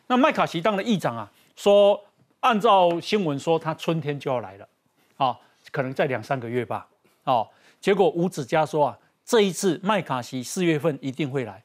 [0.08, 2.04] 那麦卡锡当了议长啊，说
[2.40, 4.68] 按照新闻说他春天就要来了，
[5.18, 5.38] 啊，
[5.72, 6.88] 可能在两三个月吧。
[7.26, 7.48] 哦，
[7.80, 11.62] 结果吴子嘉说啊，这一次麦卡锡四月份一定会来，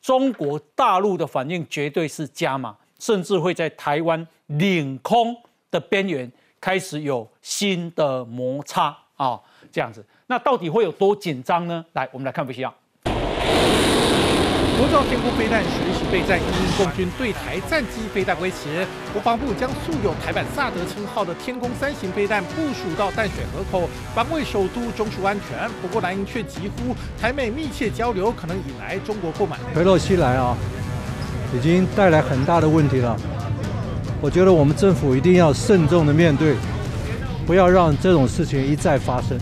[0.00, 5.36] 中国大陆的反应绝对是加码，甚至会在台湾领空
[5.70, 6.32] 的边缘。
[6.66, 9.38] 开始有新的摩擦啊，
[9.70, 11.84] 这样子，那到底会有多紧张呢？
[11.92, 12.74] 来，我们来看分析啊。
[13.04, 25.70] 国造天空飞弹随时备战，因共军对台战机飞弹威胁，国防部将素有台版萨德称号的天空三型飞弹部署到淡水河口，防卫首都中枢安全。
[25.80, 29.56] 不过蓝营却疾呼，台美密切交流可能引来中国不满。
[29.72, 30.56] 佩洛西来啊，
[31.56, 33.16] 已经带来很大的问题了。
[34.20, 36.54] 我觉得我们政府一定要慎重的面对，
[37.46, 39.38] 不要让这种事情一再发生。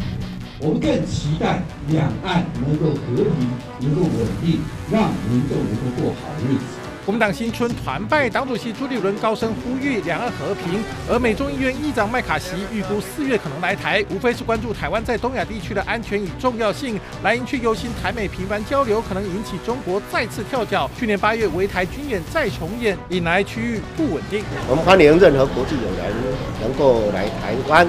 [0.58, 3.48] 我们更期待两岸能够和平、
[3.80, 4.60] 能够稳定，
[4.90, 6.83] 让民众能够过好日子。
[7.04, 10.82] 国民党新春团拜，党主席朱立伦高声呼吁两岸和平。
[11.06, 16.98] 而美众议院议长麦卡锡预估四月可能来台，无非是关注台湾在东亚地区的安全与重要性。
[17.22, 20.90] 莱茵却忧心台美频繁交流可能引起中国再次跳脚。
[20.98, 24.42] 去年八月围台军演再重演，引来区域不稳定。
[24.66, 26.10] 我们欢迎任何国际友人
[26.62, 27.86] 能够来台湾，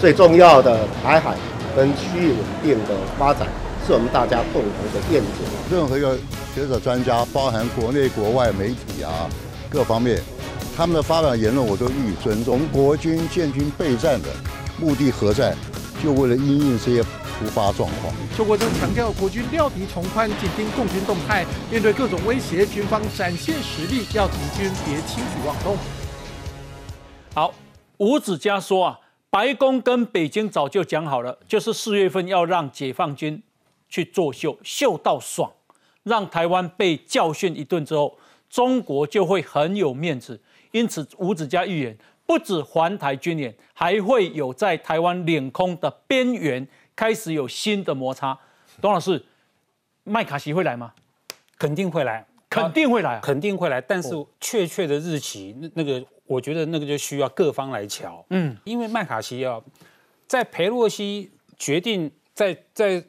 [0.00, 1.36] 最重要的台海
[1.76, 3.46] 跟区域稳定的发展。
[3.86, 5.30] 是我们大家共同的愿景。
[5.70, 6.18] 任何一个
[6.52, 9.30] 学者专家，包含国内国外媒体啊，
[9.70, 10.20] 各方面，
[10.76, 12.66] 他们的发表言论我都予以尊重。
[12.72, 14.28] 国军建军备战的
[14.80, 15.54] 目的何在？
[16.02, 18.12] 就为了应应这些突发状况。
[18.36, 25.76] 邱国正强调，国军料敌从宽，紧盯共军动态，面对各种威胁，军方展现实力，要敌军别轻举妄动。
[27.34, 27.54] 好，
[27.98, 28.98] 吴子嘉说啊，
[29.30, 33.42] 白宫跟北京早就讲好了，就是四月份要让解放军。
[33.88, 35.52] 去作秀，秀到爽，
[36.02, 38.18] 让台湾被教训一顿之后，
[38.48, 40.40] 中国就会很有面子。
[40.72, 41.96] 因此，吴子嘉预言，
[42.26, 48.38] 不止环台军演，还会有在台湾领空的边缘开始有新的摩擦。
[48.80, 49.24] 董老师，
[50.04, 50.92] 麦卡锡会来吗？
[51.58, 53.80] 肯定会来，肯定会来，肯定会来。
[53.80, 58.24] 但是确切的日期，那那个，我觉得那个就需要各方来瞧。
[58.30, 59.62] 嗯，因为麦卡锡要
[60.26, 63.02] 在佩洛西决定在在。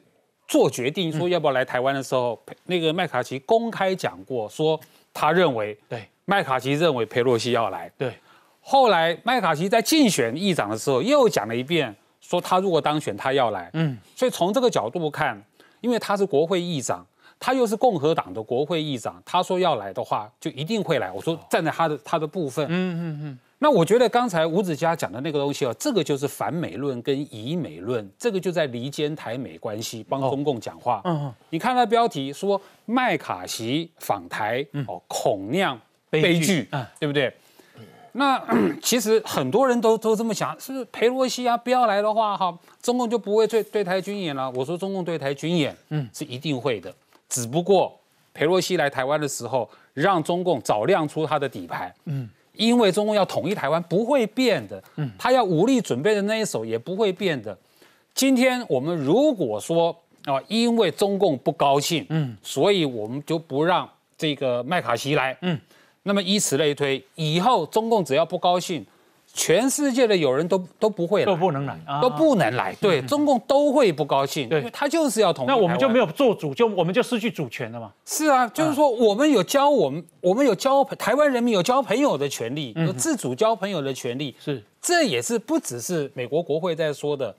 [0.48, 4.80] 做决定说要不要来台湾的时候，那个麦卡锡公开讲过，说
[5.12, 7.90] 他认为，对，麦卡锡认为佩洛西要来。
[7.98, 8.12] 对，
[8.60, 13.70] 后来麦卡锡在竞选议长的时候又讲了一遍，说他如果当选他要来。
[13.74, 15.40] 嗯，所以从这个角度看，
[15.82, 17.06] 因为他是国会议长，
[17.40, 21.10] 他又是共和党的国会议长，他说要来的话，就一定会来。
[21.12, 23.38] 我说站在他的他的部分，嗯嗯嗯。
[23.60, 31.00] 那我觉得刚才吴子嘉讲的那个东西哦，这个就是反美论跟以美论，这个就在离间台美关系，帮中共讲话。
[31.04, 36.68] 嗯嗯，你看他标题说麦卡锡访台，哦，恐酿悲剧，
[37.00, 37.32] 对不对？
[38.12, 38.40] 那
[38.82, 44.50] 其实很多人都都这么想，是不是裴洛西啊不要来的话，哈，中共就不会对对台军演了？
[44.52, 46.92] 我说中共对台军演，嗯，是一定会的，
[47.28, 47.98] 只不过
[48.32, 52.28] 裴洛西来台湾的时候，让中共早亮出他的底牌，嗯。
[52.54, 57.56] 因为中共要统一台湾不会变的，嗯，他要武力准备的那一手也不会变的。
[58.14, 65.56] 今天我们如果说啊，因为中共不高兴，嗯，所以我们就不让这个麦卡锡来，嗯，
[66.02, 68.84] 那么以此类推，以后中共只要不高兴。
[69.38, 72.74] 全世界的友人都都不会来，都不能来，都不能来。
[72.80, 75.48] 对，中共都会不高兴，对，他就是要统一。
[75.48, 77.92] 那我们就没有做主，就我们就失去主权了嘛？
[78.04, 84.34] 是啊，就是说我们有交我们，我们有交台湾人民有交朋友的权利，有自主交朋友的权利。
[84.44, 87.32] 是，这也是不只是美国国会在说的。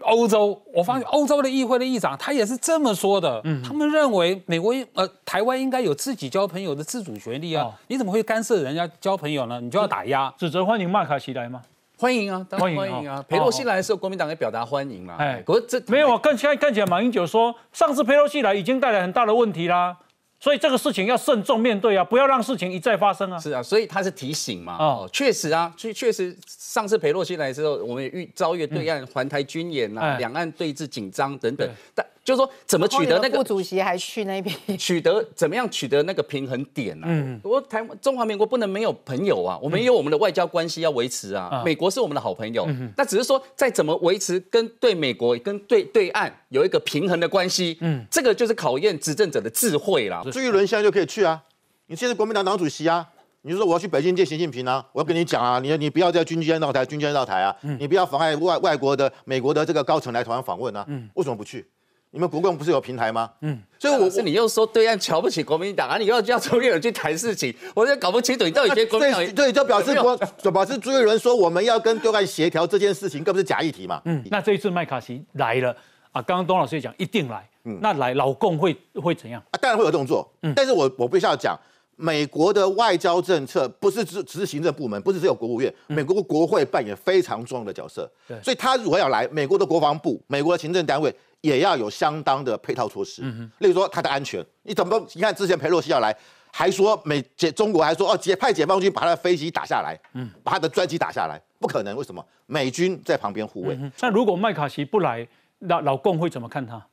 [0.00, 3.40] 欧洲，我发现欧洲的议会的议长他也是这么说的。
[3.44, 7.70] 嗯，他们认为美国呃台湾应该有自己交朋友的自主权利啊。
[7.88, 9.60] 你怎么会干涉人家交朋友呢？
[9.60, 10.32] 你就要打压。
[10.38, 11.62] 指责欢迎麦卡锡来吗？
[11.98, 13.24] 欢迎啊，欢迎欢迎啊。
[13.28, 15.16] 佩洛西来的时候，国民党也表达欢迎嘛。
[15.18, 16.18] 哎，可是这没有啊。
[16.18, 19.96] 看现在看起来，马英九说上次佩洛西来已经带来很大的问题啦。
[20.40, 23.38] 所以这个事情要慎重面对啊，不要让事情一再发生啊。
[23.38, 24.76] 是啊，所以他是提醒嘛。
[24.78, 32.06] 哦，确实啊，确确实上次裴洛西来之后，我们也遇遭遇对岸环台军演啊，两岸对峙紧张等等，但。
[32.28, 37.06] 就是说，怎么取得那个副主席还去那边 取得怎么样取得那个平衡点呢？
[37.08, 41.62] 嗯，我台中华民国不能没有朋友啊，我们也有我们的外交关系要维持啊。
[41.64, 47.78] 美国是我们的好朋友，那只是说在怎么维持跟对美国跟对对岸有一个平衡的关系。
[47.80, 50.22] 嗯，这个就是考验执政者的智慧啦。
[50.30, 51.42] 朱一伦现在就可以去啊，
[51.86, 53.08] 你现在国民党党主席啊，
[53.40, 61.66] 你就说我要去北京见习近平啊，我要跟你讲啊，你你不要在军舰绕台，军舰绕台啊，你不要妨碍外外国的美国的这个高层来台湾访问啊，为什么不去？
[62.10, 63.30] 你们国共不是有平台吗？
[63.42, 70.16] 嗯，所以我是你又说对岸瞧不起国民党啊，你又叫朱立伦去谈事情，我就搞不清楚你到底觉得国民党对，就表示国，
[70.50, 74.00] 表示朱立伦说我们要跟对岸协调这件事情，更不是假议题嘛。
[74.06, 75.70] 嗯，那这一次麦卡锡来了
[76.12, 79.58] 啊，刚刚东老师也讲一定来，嗯，那来老共会会怎样啊？
[79.60, 81.54] 当然会有动作，嗯，但是我我必须要讲，
[81.96, 91.14] 美国的外交政策不是只只是行政部门，不是只有国务院，美国国会扮演非常重要的角色，对，所以他如果要来，美国的国防部、美国的行政单位。
[91.40, 93.22] 也要有相当的配套措施，
[93.58, 94.98] 例如说它的安全，你怎么？
[95.14, 96.16] 你看之前佩洛西要来，
[96.52, 102.24] 还说美解中国还说哦解派解放军把他的飞机打下来，嗯，把他的专机打下来，不可能，为什么？
[102.46, 103.78] 美军在旁边护卫。
[104.00, 105.26] 那如果麦卡锡不来，
[105.60, 106.84] 老老共会怎么看他？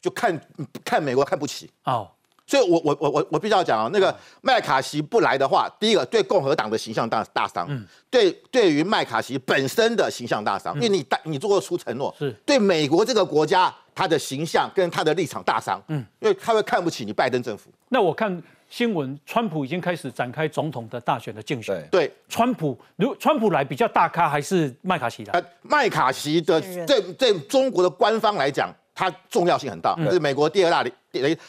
[0.00, 0.40] 就看
[0.84, 2.10] 看美国看不起哦。
[2.48, 7.86] 所以，我我我我我必须要讲啊，那个麦卡锡不来的话，第一个对共和党的形象大大伤，嗯。
[8.10, 12.34] 对对于麦卡锡本身的形象大伤，因为你大你做过出承诺，是。
[12.46, 17.68] 对美国这个国家他的形象跟他的立场大伤，嗯，因为他会看不起你拜登政府。
[17.90, 25.44] 那我看新闻，川普已经开始展开总统的大选的竞选，对，川普如川普来比较大咖还是麦卡锡来？
[25.60, 28.74] 麦卡锡的在在中国的官方来讲。
[28.98, 30.90] 它重要性很大，是美国第二大的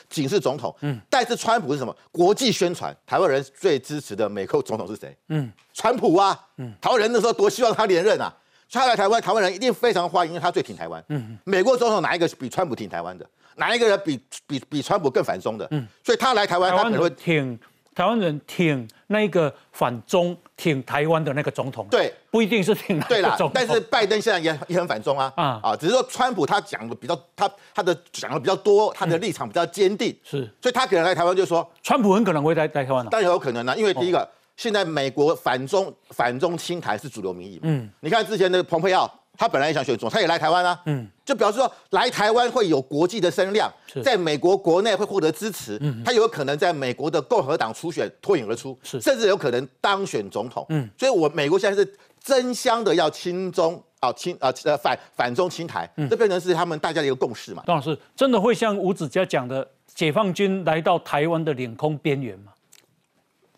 [0.07, 0.73] 警示总统。
[0.81, 1.95] 嗯，但是川普是什么？
[2.11, 5.17] 国际宣传，台湾人最支持的美国总统是谁？
[5.29, 6.39] 嗯，川普啊。
[6.57, 8.31] 嗯，台湾人那时候多希望他连任啊。
[8.71, 11.03] 他来台湾，台湾人一定非常欢迎，因为他最挺台湾。
[11.09, 13.27] 嗯，美国总统哪一个比川普挺台湾的？
[13.55, 15.67] 哪一个人比比比川普更反中的？
[15.71, 17.59] 嗯，所以他来台湾，他可能会挺。
[17.95, 23.37] 台湾人挺那个反中、挺台湾的那个总统，对，不一定是挺对啦。
[23.53, 25.59] 但是拜登现在也也很反中啊，啊。
[25.63, 39.09] 啊，只是说川普他讲的比较，他他的讲的比较多，他的立场比较坚定，是，所以他可能来台湾就说，川普很可能会来来台湾当然有可能呢，因为第一个，现在美国反中反中亲台是主流民意，嗯，你看之前的蓬佩奥。
[39.39, 43.71] 他本来也想选总，他也来台湾啊，嗯，就表示说来台湾会有国际的声量，
[44.03, 57.63] 在美国国内会获得支持，嗯，他有可能在美国的共和党初选脱颖而出，是，甚至有可能当选总统，嗯，所以我美国现在是争相的要亲中啊亲啊呃反反中亲台，这变成是他们大家的一个共识嘛。
[57.65, 62.51] 张老师真的会像吴子嘉讲的，解放军来到台湾的领空边缘吗？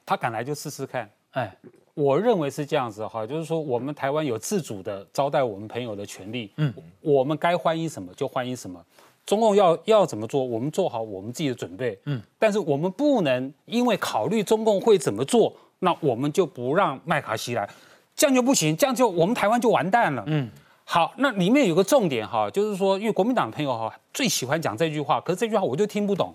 [0.05, 1.57] 他敢来就试试看，哎。
[1.93, 8.83] 我认为是这样子哈，就是说我们台湾有自主的招待我们朋友的权利，嗯，我们该欢迎什么就欢迎什么，
[9.25, 17.69] 中共要要怎么做，我们做好我们自己的准备，嗯，但是我们不能因为考虑中共会怎么做，那我们就不让麦卡锡来，
[18.15, 20.49] 这样就不行，这样就我们台湾就完蛋了，嗯，
[20.85, 26.33] 好，那里面有个重点哈，就是说，因为国民党的朋友哈最喜欢讲这句话，可是这句话我就听不懂。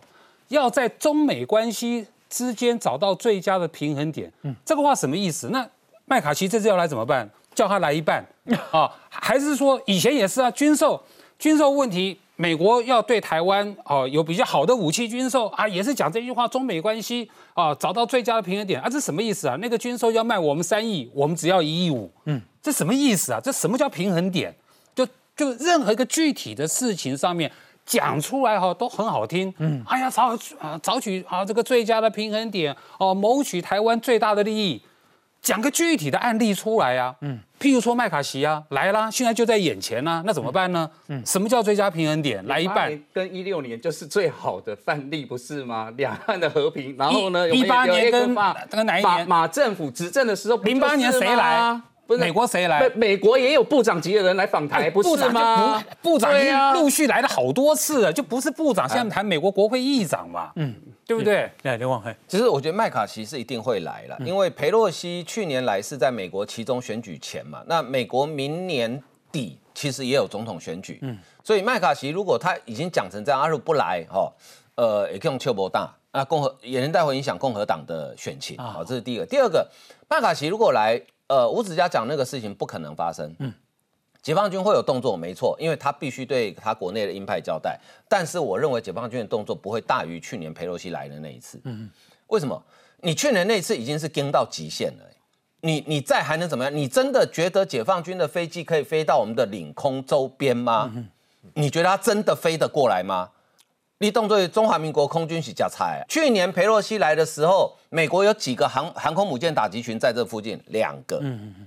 [0.49, 5.49] 要在中美关系之间找到最佳的平衡点，嗯，这个话什么意思？
[5.51, 5.69] 那
[6.05, 7.29] 麦卡锡这次要来怎么办？
[7.55, 8.25] 叫他来一半
[8.71, 8.91] 啊？
[9.09, 10.51] 还是说以前也是啊？
[10.51, 11.03] 军售，
[11.39, 18.89] 军售问题，美国要对台湾哦有比较好的武器军售啊，也是讲这句话，中美关系啊找到最佳的平衡点啊？
[18.91, 19.57] 这什么意思啊？
[19.61, 23.41] 那个军售要卖我们三亿，我们只要一亿五，嗯，这什么意思啊？
[23.43, 24.55] 这什么叫平衡点？
[24.95, 27.51] 就就任何一个具体的事情上面。
[27.87, 34.83] 讲出来哈都很好听，嗯，哎呀，找啊找取啊这个最佳的平衡点哦，谋取台湾最大的利益，
[35.41, 40.91] 讲个具体的案例出来呀，嗯，譬如说麦卡锡啊来啦，现在就在眼前呢，那怎么办呢？
[41.07, 42.45] 嗯，什么叫最佳平衡点？
[42.49, 45.89] 来一半，跟一六年就是最好的范例不是吗？
[45.97, 48.35] 两岸的和平，然后呢，一八年跟
[48.69, 49.29] 跟哪一年？
[49.29, 51.81] 马政府执政的时候，零八年谁来？
[52.07, 52.89] 不是美国谁来？
[52.91, 55.83] 美国也有部长级的人来访台，不是吗？
[56.01, 60.73] 部长已经陆续来了好多次了，就不是部长，现在谈美国国会议长嘛，嗯，
[61.05, 61.51] 对不对？
[61.61, 62.15] 对，刘望黑。
[62.29, 69.03] 其实我觉得麦卡锡是一定会来了，因为佩洛西去年来是在美国其中选举前嘛，那美国明年
[69.33, 74.33] 底其实也有总统选举，嗯，所以麦卡锡如果他已经讲成这样，阿如不来哈，
[74.77, 79.27] 呃，也可以用丘博大，那共和也能带会影响共和党的选情，好，这是第一个。
[79.27, 79.69] 第二个，
[80.09, 81.03] 麦卡锡如果来。
[81.29, 83.35] 呃，吴子嘉讲那个事情不可能发生。
[83.39, 83.53] 嗯，
[84.23, 87.79] 解放军会有动作，没错，因为他必须对他国内的鹰派交代。
[88.09, 91.61] 但是我认为解放军的动作不会大于去年佩洛西来的那一次。
[91.65, 91.91] 嗯，
[92.29, 92.63] 为什么？
[93.01, 95.05] 你去年那次已经是跟到极限了，
[95.61, 96.75] 你你再还能怎么样？
[96.75, 100.93] 你真的觉得解放军的飞机可以飞到我们的领空周边吗？
[101.55, 103.31] 你觉得他真的飞得过来吗？
[103.99, 106.05] 你动作中华民国空军是加菜。
[106.07, 111.17] 去年佩洛西来的时候，美国有几个航航空母舰打击群在这附近，两个。
[111.23, 111.67] 嗯嗯嗯。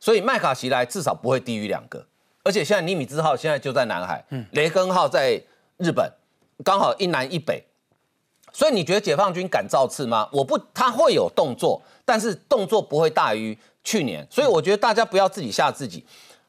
[0.00, 2.04] 所以麦卡锡来至少不会低于两个。
[2.42, 5.40] 而且现在尼米兹号现在就在南海，雷根号在
[5.76, 6.10] 日本，
[6.64, 7.64] 刚好一南一北。
[8.52, 10.28] 所以你觉得解放军敢造次吗？
[10.32, 14.26] 我不，他会有动作，但是动作不会大于去年。
[14.28, 16.04] 所以我觉得大家不要自己吓自己。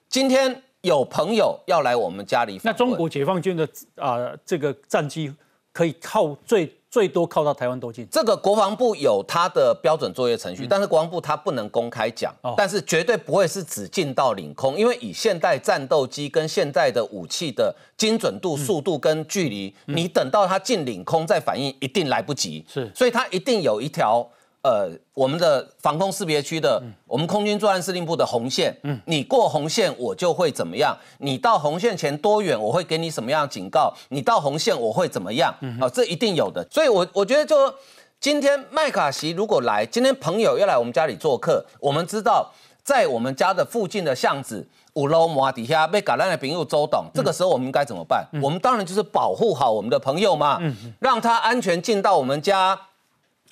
[0.09, 0.63] 今天。
[0.81, 5.33] 有朋友要来我们家里，那中国解放军的啊这个战机
[5.73, 8.07] 可以靠最最多靠到台湾多近？
[8.09, 22.65] 这个国防部有它的标准作业程序，但是国防部它不能公开讲，但是绝对不会是只进到领空，因为以现代战斗机跟现代的武器的精准度、速度跟距离，你等到它进领空再反应，一定来不及。
[22.67, 24.29] 是，所以它一定有一条。
[24.61, 30.97] 呃，我们的防空识别区的，我们空军作战司令部的红线，嗯，你过红线我就会怎么样？
[31.19, 33.93] 你到红线前多远，我会给你什么样的警告？
[34.09, 35.55] 你到红线我会怎么样？
[35.79, 36.67] 啊，这一定有的。
[36.69, 37.73] 所以，我我觉得，就
[38.19, 42.51] 今天麦卡锡如果来，今天朋友要来我们家里做客，我们知道
[42.83, 48.27] 在我们家的附近的巷子五楼摩底下被橄榄的朋友周董，这个时候我们应该怎么办？
[48.43, 50.59] 我们当然就是保护好我们的朋友嘛，
[50.99, 52.77] 让他安全进到我们家。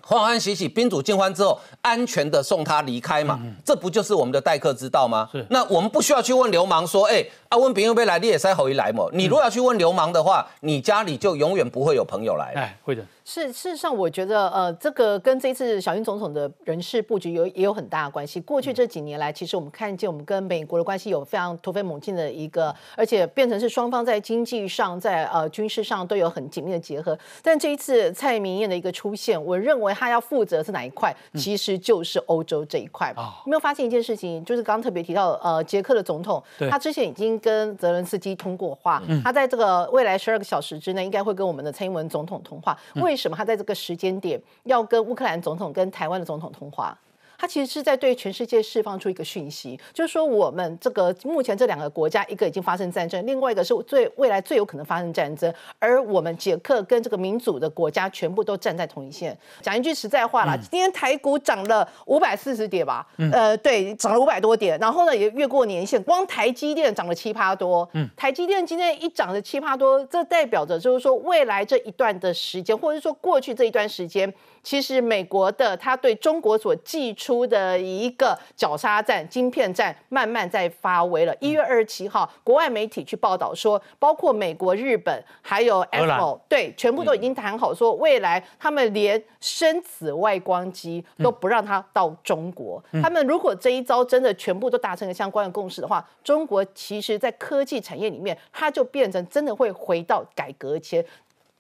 [0.08, 5.28] 欢欢喜喜，宾主尽欢之后，安全的送他离开嘛，这不就是我们的待客之道吗？
[5.30, 5.46] 是。
[5.50, 9.06] 那我们不需要去问流氓说，哎，阿温平又被来，你也塞好一来嘛？
[9.12, 12.54] 你如果要去问流氓的话，你家里就永远不会有朋友来。
[12.56, 13.04] 哎，会的。
[13.30, 18.40] 是，事实上，我觉得，呃，这个跟这次小英总统的人事布局有也有很大的关系。
[18.40, 27.20] 过去这几年来，其实我们看见我们跟美国的关系有非常突飞猛进的一个，而且变成是双方在经济上、在呃军事上都有很紧密的结合。
[27.44, 33.14] 但这一次蔡明燕的一个出现，我认为他要负责是哪一块，其实就是欧洲这一块。
[33.18, 34.42] 有没有发现一件事情？
[34.46, 42.78] 就是刚刚特别提到，呃，捷克的总统，他之前已经跟泽伦斯基通过话，他在这个未来十二个小时之内，应该会跟我们的蔡英文总统通话。
[42.96, 46.96] 为为什么他在这个时间点要跟乌克兰总统、跟台湾的总统通话？
[47.38, 59.38] 他其实是在对全世界释放出一个讯息，就是说我们这个目前这两个国家，一个已经发生战争，另外一个是最未来最有可能发生战争，而我们捷克跟这个民主的国家全部都站在同一线。
[59.62, 74.34] 讲一句实在话啦，今天台股涨了五百四十点吧，呃，对，涨了五百多点，然后呢也越过年线，光台积电涨了七八多，嗯，台积电今天一涨了七八多，这代表着就是说未来这一段的时间，或者说过去这一段时间。
[74.68, 81.34] 其实美国的他对中国所寄出的一个绞杀战、晶片战，慢慢在发威了。
[81.40, 92.84] 一月二十七号，国外媒体去报道说，包括美国、日本还有 Apple，对，全部都已经谈好，说未来他们连深紫外光机都不让它到中国。
[93.02, 101.06] 他们如果这一招真的全部都达成了相关的共识的话，中国其实在科技产业里面，它就变成真的会回到改革前。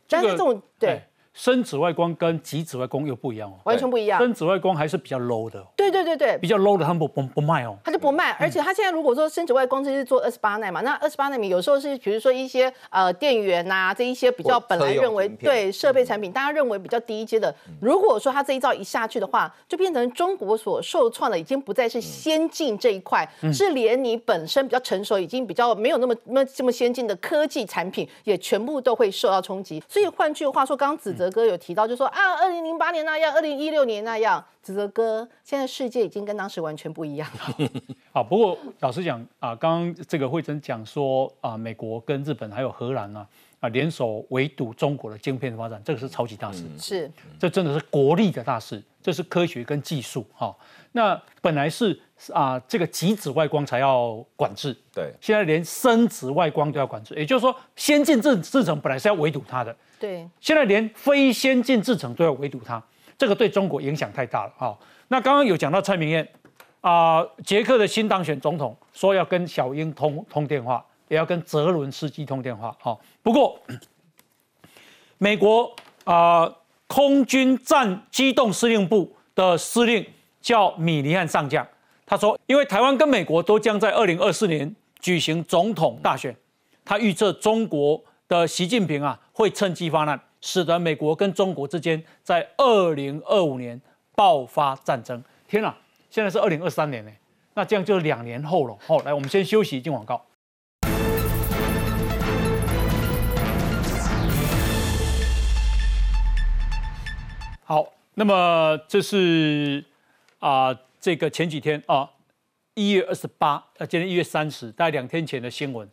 [0.09, 1.01] 但是这种对。
[1.37, 4.19] 深紫外光跟极紫外光又不一样哦，完全不一样。
[4.19, 8.31] 深紫外光还是比较 low 的，对对对对，比较 low 的他们不不不卖哦，他就不卖。
[8.39, 29.83] 而且他现在如果说深紫外光这是做二十八纳嘛，那二十八纳米有时候是比如说一些呃电源呐这一些比较本来认为对设备产品大家认为比较低阶的，如果说它这一招一下去的话，就变成中国所受创的已经不再是先进这一块，是连你本身比较成熟已经比较没有那么那这么先进的科技产品也全部都会受到冲击。
[29.87, 32.07] 所以换句话说，刚刚子泽哥有提到就说。
[32.07, 37.69] 啊，二零零八年那样，二零一六年那样，子泽哥，现在世界已经跟当时完全不一样了。
[38.13, 43.27] 好， 不过老实讲啊，刚刚这个慧珍讲说啊，美国跟日本还有荷兰啊
[43.59, 50.55] 啊联手围堵中国的晶片发展，这个是超级大事，是，这真的是国力的大事，这是科学跟技术哈。
[50.93, 51.99] 那本来是
[52.33, 59.75] 啊，这个极紫外光才要管制，对，现在连深紫外光都要管制，也就是说，先进制制程本来是要围堵它的。
[59.99, 62.79] 对，现在连非先进制程都要围堵它，
[63.17, 64.77] 这个对中国影响太大了啊！
[65.07, 66.27] 那刚刚有讲到蔡明燕
[66.81, 72.75] 啊，捷克的新当选总统说要跟小英通通电话，也要跟泽伦斯基通电话。
[72.79, 73.59] 哈，不过
[75.17, 76.47] 美国啊，
[76.85, 80.05] 空军战机动司令部的司令
[80.39, 81.67] 叫米尼汉上将，
[82.05, 86.35] 他说，因为台湾跟美国都将在二零二四年举行总统大选，
[86.85, 87.99] 他预测中国。
[88.27, 93.81] 的习近平啊，会趁机发难，使得美国跟中国之间在二零二五年
[94.15, 95.23] 爆发战争。
[95.47, 95.73] 天哪，
[96.09, 97.11] 现在是二零二三年呢，
[97.53, 98.77] 那这样就两年后了。
[98.85, 100.25] 好，来，我们先休息，进广告。
[107.63, 109.85] 好，那么这是
[110.39, 112.09] 啊，这个前几天啊，
[112.73, 115.89] 一月二十八，呃，今天一月三十，大概两天前的新闻。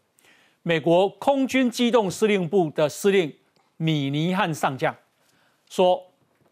[0.66, 3.30] 美国空军机动司令部的司令
[3.76, 4.96] 米尼汉上将
[5.68, 6.02] 说：“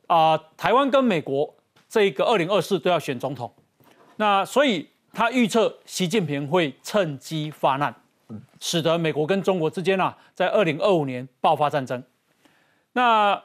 [0.06, 1.54] 啊，台湾跟美国
[1.88, 3.50] 这个二零二四都要选总统，
[4.16, 7.94] 那所以他预测习近平会趁机发难，
[8.60, 12.04] 使得美国跟中国之间啊，在二零二五年爆发战争。
[12.92, 13.42] 那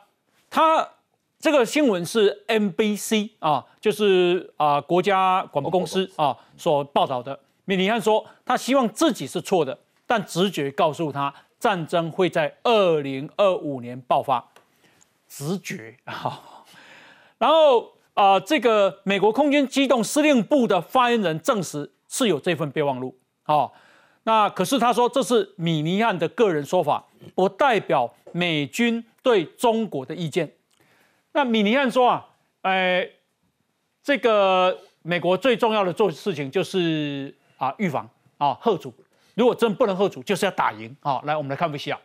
[0.49, 0.85] 他
[1.39, 7.39] 这个新闻是 NBC 啊，就是啊国家广播公司啊所报道的。
[7.63, 14.43] 米尼汉说，他希望自己是错的。”但直觉告诉他，战争会在二零二五年爆发。
[15.27, 16.63] 直觉啊，
[17.37, 23.13] 然后啊，这个美国空军机动司令部的发言人证实是有这份备忘录。
[23.45, 23.69] 哦，
[24.23, 27.05] 那可是他说这是米尼汉的个人说法，
[27.35, 30.49] 不代表美军对中国的意见。
[31.33, 32.25] 那米尼汉说啊，
[32.61, 33.09] 哎，
[34.01, 38.93] 这个美国最重要的做事情就是啊，预防啊，贺主。
[39.37, 41.21] 如果真不能喝主，就是要打赢啊！
[41.23, 41.95] 来，我们来看一下。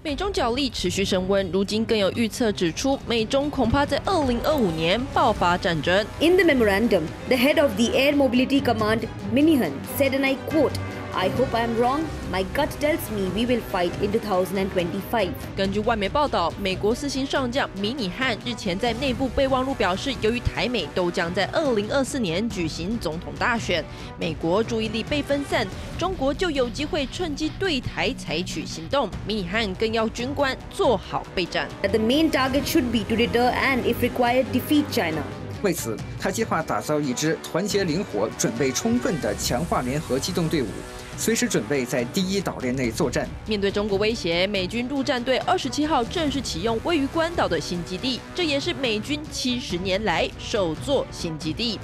[0.00, 6.06] 美中角力持续升温，如今更有预测指出，美中恐怕在二零二五年爆发战争。
[6.20, 10.70] In the memorandum, the head of the Air Mobility Command, Minihan, said, and I quote.
[11.14, 12.00] I hope I am wrong.
[12.30, 15.30] My gut tells me we will fight in 2025.
[15.56, 23.84] 根据外媒报道，美国四星上将米尼汉日前在内部备忘录表示，由于台美都将在2024年举行总统大选，
[24.18, 25.66] 美国注意力被分散，
[25.98, 29.08] 中国就有机会趁机对台采取行动。
[29.26, 31.68] 米尼汉更要军官做好备战。
[31.82, 35.22] The main target should be to deter and, if required, defeat China.
[35.62, 40.66] 为此，他计划打造一支团结灵活、准备充分的强化联合机动队伍，
[41.16, 43.28] 随时准备在第一岛链内作战。
[43.46, 51.78] 面对中国威胁，美军陆战队二十七号正式启用位于关岛的新基地，这也是美军七十年来首座新基地。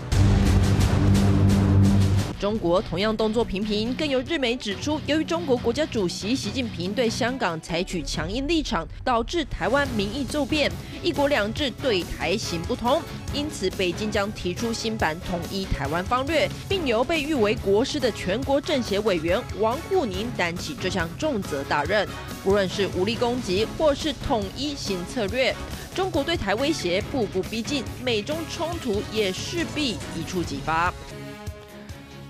[2.44, 10.70] 中国同样动作频频，更有日媒指出，由于中国国家主席习近平对香港采取强硬立场，导致台湾民意骤变，
[11.02, 13.00] 一国两制对台行不通。
[13.32, 22.06] 因此，北京将提出新版统一台湾方略，并由被誉为国师的全国政协委员王沪宁担起这项重责大任。
[22.44, 25.56] 无论是武力攻击，或是统一新策略，
[25.94, 30.92] 中国对台威胁步步逼近，美中冲突也势必一触即发。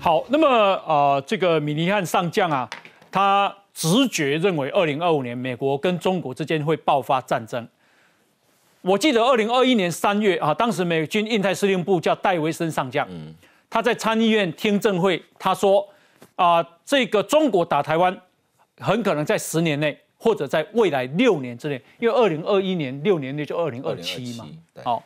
[0.05, 0.47] 好，那么
[0.85, 2.69] 呃，这个米尼汉上将啊，
[3.09, 7.67] 他直觉认为二零二五年美国跟中国之间会爆发战争。
[8.83, 13.07] 我记得二零二一年三月啊，当时美军印太司令部叫戴维森上将，
[13.67, 15.83] 他在参议院听证会他说
[16.35, 18.15] 啊，这个中国打台湾
[18.77, 24.45] 很可能在十年内或者在未来六年之内，因为二零二一年六年内就二零二七嘛。
[24.83, 25.03] 好，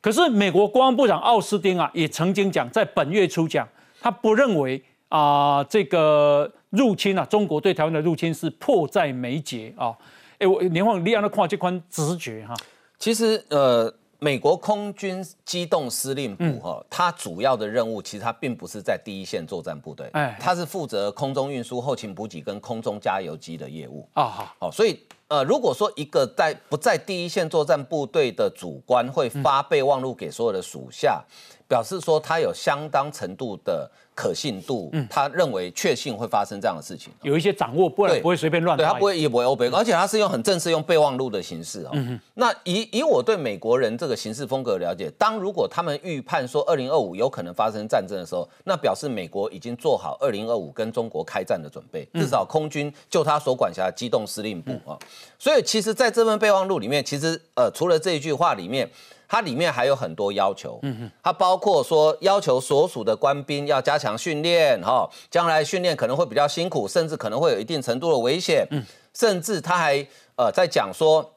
[0.00, 3.68] 可是美国国防部长奥斯汀啊，也曾经讲，在本月初讲。
[4.00, 9.96] 他不认为啊，这个入侵啊，中国对台湾的入侵是迫在眉睫啊。
[10.38, 12.54] 哎，我连旺利安的跨这宽直觉哈。
[12.98, 13.94] 其实呃。
[14.20, 24.24] 美国空军机动司令部哈，它主要的任务其实它并不是在第一线作战部队，哎，它是负责空中运输、后勤补给跟空中加油机的业务啊。
[24.24, 31.22] 好，好，所以呃，如果说一个在不在第一线作战部队的主官会发备忘录给所有的属下，
[31.68, 33.88] 表示说他有相当程度的。
[34.18, 38.76] 可信度，他认为确信会发生这样的事情，有一些掌握，不然不会随便乱。
[38.76, 41.92] 对他不会也不会而且他是用很正式用备忘录的形式哦。
[42.34, 54.98] 那以以我对美国人这个行事风格的了解，当如果他们预判说二零二五有可能发生战争的时候，那表示美国已经做好二零二五跟中国开战的准备，至少空军就他所管辖的机动司令部啊。
[55.38, 58.90] 所以其实在这份备忘录里面，其实呃除了这一句话里面。
[59.28, 70.04] 它里面还有很多要求，嗯哼，它包括说要求所属的官兵要加强训练，哈，将来训练可能会比较辛苦，甚至可能会有一定程度的危险，嗯，甚至他还
[70.36, 71.34] 呃在讲说。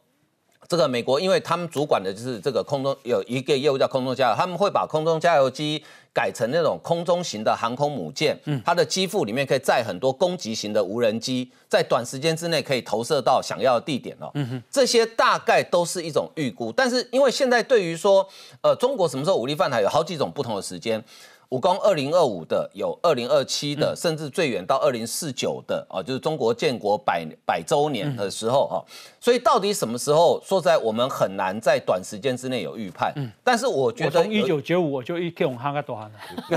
[0.71, 18.25] 这个美国，因为他们主管的就是这个空中有一个业务叫空中加油，他们会把空中加油机改成那种空中型的航空母舰，嗯，它的机腹里面可以载很多攻击型的无人机，在短时间之内可以投射到想要的地点哦，嗯哼，这些大概都是一种预估，但是因为现在对于说，
[18.61, 21.03] 呃，中国什么时候武力犯台，有好几种不同的时间。
[21.51, 28.79] 武功二零二五的有二零二七的，甚至最远到二零四九的啊，就是中国建国百百周年的时候啊，
[29.19, 30.41] 所以到底什么时候？
[30.45, 33.11] 说在我们很难在短时间之内有预判。
[33.17, 36.09] 嗯，但是我觉得一九九五我就一用哈个短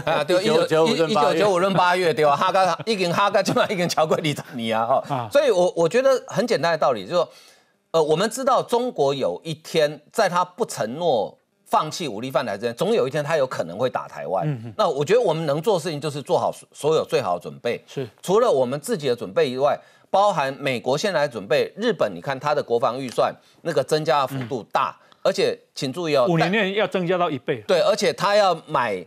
[0.04, 2.36] 了， 对， 一九九五一九九五闰八月对吧？
[2.36, 7.28] 哈个一根哈个就嘛一根桥过里长尼啊哈，所以我我觉得很简单的道理就是说，
[7.90, 11.36] 呃，我们知道中国有一天在他不承诺。
[11.74, 14.46] 放弃武力犯台之前，总有一天他有可能会打台湾。
[14.76, 17.82] 那我觉得我们能做的事情就是做好所有最好的准备。
[17.84, 19.76] 是，除了我们自己的准备以外，
[20.08, 27.60] 包含美国现在准备，日本你看它的国防预算那个增加的幅度大，而且请注意哦，五年内要增加到一倍。
[27.66, 29.04] 对，而且他要买，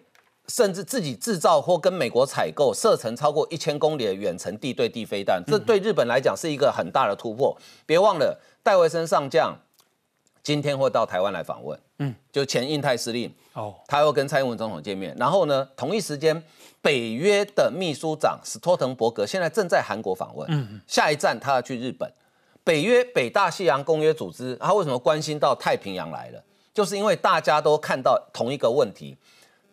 [0.49, 7.57] 甚至自己制造或跟美国采购射程超过一千公里的远程地对地飞弹，这对日本来讲是一个很大的突破。
[7.85, 9.57] 别忘了，戴维森上将。
[10.47, 15.13] 今天会到台湾来访问，嗯，就前印太司令哦，他要跟蔡英文总统见面。
[15.19, 16.41] 然后呢，同一时间，
[16.81, 22.09] 北约的秘书长斯托滕伯格现在正在韩国访问，嗯，下一站他要去日本。
[22.63, 26.41] 北约北大西洋公约组织，他为什么关心到太平洋来了？
[26.73, 29.17] 就是因为大家都看到同一个问题，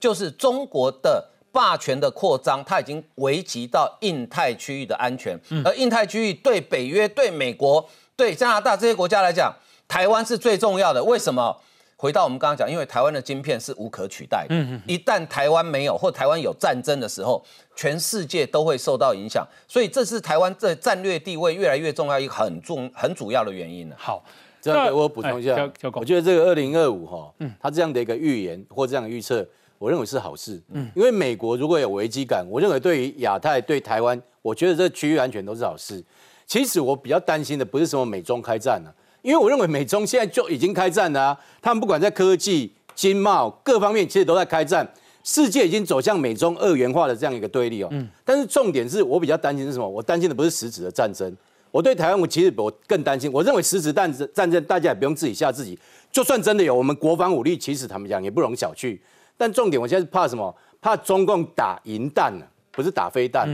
[0.00, 9.54] 就是中国的霸权的扩张，它已经危及到印太区域的安全，而印太区域对北约、对美国、对加拿大这些国家来讲。
[9.94, 11.56] 台湾是最重要的，为什么？
[11.96, 14.52] 回到我们刚刚讲，因为台湾的晶片是无可取代的。
[14.52, 17.40] 嗯嗯一旦台湾没有，或台湾有战争的时候，
[17.76, 19.46] 全世界都会受到影响。
[19.68, 23.94] 所以这是台湾在战略地位越来越重要一个很重很主要的原因呢。
[23.96, 24.24] 好，
[24.60, 25.54] 这样我补充一下，
[25.92, 29.46] 我觉得这个二零二五哈，嗯，他这样的一个预言或这样的预测，
[29.78, 30.60] 我认为是好事。
[30.72, 36.04] 嗯，因为美国如果有危机感，我认为对于亚太、对台湾，我觉得这区域安全都是好事。
[36.44, 38.90] 其实我比较担心的不是什么美中开战呢。
[39.24, 44.86] 因为我认为美中现在就已经开战了，他们不管在科技、经贸各方面，其实都在开战。
[45.22, 47.88] 世界已经走向美中二元化的这样一个对立哦。
[47.92, 48.06] 嗯。
[48.22, 49.88] 但是重点是我比较担心是什么？
[49.88, 51.34] 我担心的不是实质的战争。
[51.70, 53.32] 我对台湾，我其实我更担心。
[53.32, 55.78] 我认为实质战争战争，大家也不用自己吓自己。
[56.12, 58.98] 就算真的有，我们国防武力，其实他们讲也不容小觑。
[59.38, 60.54] 但重点，我现在是怕什么？
[60.82, 62.44] 怕中共打银弹呢？
[62.70, 63.48] 不是打飞弹。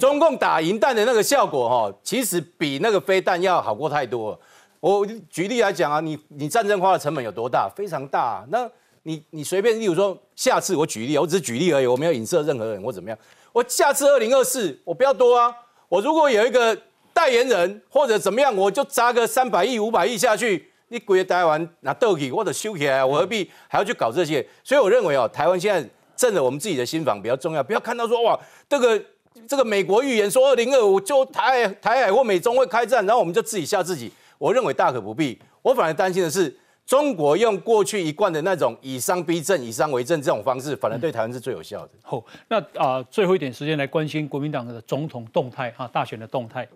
[0.00, 4.36] 中共打银弹的那个效果哈，其实比那个飞弹要好过太多。
[4.82, 7.70] 我举例来讲啊，你你战争花的成本有多大？
[7.72, 8.44] 非常大。
[8.50, 8.68] 那
[9.04, 13.16] 你你随便，例如说，下次我举例，我只是举例而已，我没有影射任何人或怎么样。
[13.52, 15.54] 我下次二零二四，我不要多啊。
[15.88, 16.76] 我如果有一个
[17.14, 24.44] 代言人或者怎么样，我就砸个三百亿、五百亿下去，你鬼台完拿斗气或者修起来，我何必还要去搞这些？
[24.64, 28.36] 所以我认为哦，台湾现在挣了我们自己的心房比较重要，不要看到说哇，
[28.68, 29.00] 这个
[29.46, 34.10] 这个美国预言说二零二五就台台海或美中会开战，然后我们就自己吓自己。
[34.42, 36.52] 我认为大可不必，我反而担心的是，
[36.84, 41.92] 中国用过去一贯的那种以商逼政、以商为政这种方式，反而对台湾是最有效的。
[42.02, 46.66] 好，那啊，最后一点时间来关心国民党的总统动态啊，大选的动态，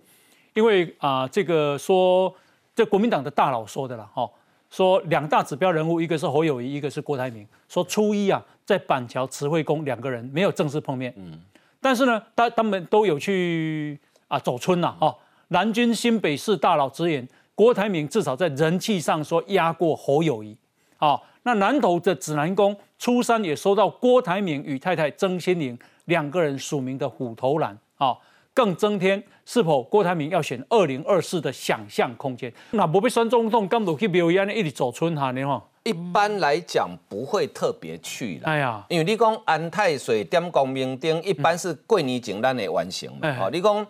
[0.55, 2.33] 因为啊，这个说
[2.73, 4.31] 这国民党的大佬说的了哈，
[4.71, 11.37] 说两大指标人物，一个是侯友谊，一个是郭台铭，说初一啊，在板桥慈惠宫两个人没有正式碰面，嗯，
[11.81, 13.99] 但是呢，他他们都有去
[14.29, 15.13] 啊走村呐，哈，
[15.49, 17.29] 南军新北市大佬直言。
[17.57, 20.55] 郭台铭至少在人气上说压过侯友谊，
[20.99, 28.15] 啊，那南投的指南宫初三也收到郭台铭与太太曾心玲两个人署名的虎头兰，啊，
[28.53, 32.53] 更增添是否郭台铭要选二零二四的想象空间。
[32.73, 35.43] 那不被选总统，干不去表演一直走春哈呢？
[35.47, 38.51] 吼，一般来讲不会特别去了。
[38.51, 43.35] 哎呀，因为你讲安泰水点光明灯，一般是过年前咱会完成嘛。
[43.41, 43.87] 哦，你讲。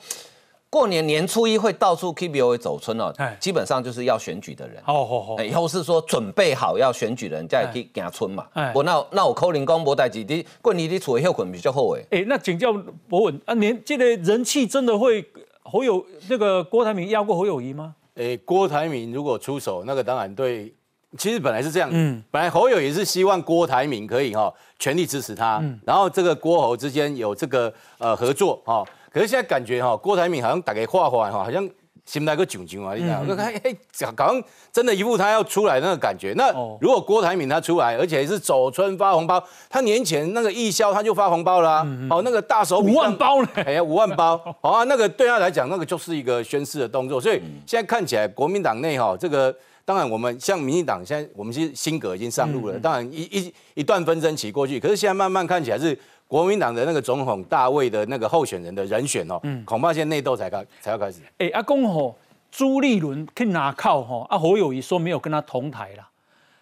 [0.76, 3.10] 过年年初一会到处 K B O 走村哦，
[3.40, 4.76] 基本上就是要选举的人。
[4.86, 8.46] 哦好好，以后是说准备好要选举的人再去行村嘛。
[8.74, 12.04] 我那那我扣零工无代志，你过年你厝的休困比较好诶。
[12.10, 12.70] 哎，那请教
[13.08, 15.24] 博文啊，年这个人气真的会
[15.62, 17.94] 侯友那个郭台铭压过侯友谊吗？
[18.14, 20.70] 哎，郭台铭如果出手，那个当然对。
[21.16, 28.84] 其实本来是这样，嗯，本来侯友也是希望郭台铭可以哈全力支持他，嗯然后这个郭侯之间有这个呃合作哈。
[29.16, 31.66] 可是现在感觉哈，郭台铭好像打给画画哈，好像
[32.04, 33.24] 心来个囧囧啊，你知道？
[33.26, 33.74] 我看哎，
[34.14, 36.34] 好像真的一副他要出来那个感觉。
[36.36, 36.52] 那
[36.82, 47.18] 如果郭台铭他出来，而且是走春发红包，他年前那个义销他就发红包了，哦，那个大手五万包呢，哎呀，五万包，好啊，那个对他来讲，那个就是一个宣誓的动作。
[47.18, 49.56] 所以现在看起来，国民党内哈，这个
[49.86, 55.98] 当然我们像民进党现在我们是新格已经上路了，当然一一一段纷争期过去，可是现在慢慢看起来是。
[56.28, 61.20] 国民党的那个总统大位的那个候选人的人选哦，恐怕现在内斗才开才要开始。
[61.38, 62.16] 哎，阿公吼，
[62.50, 66.08] 朱立伦去拿靠吼，阿侯友谊说没有跟他同台了。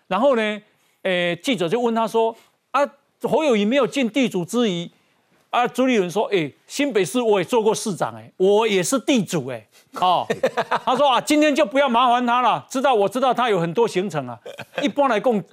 [0.07, 0.63] 然后呢，
[1.03, 2.37] 诶，记者就问他说，
[2.73, 2.81] 啊，
[3.23, 4.91] 侯友谊没有尽地主之谊。
[5.49, 9.65] 啊，朱立伦说，哎，新北市我也做过市长，哎，我也是地主，哎，
[10.01, 10.27] 哦，
[10.85, 14.37] 他说啊，今天就不要麻烦他了，知道我知道他有很多行程啊。
[14.83, 15.45] 一般来讲，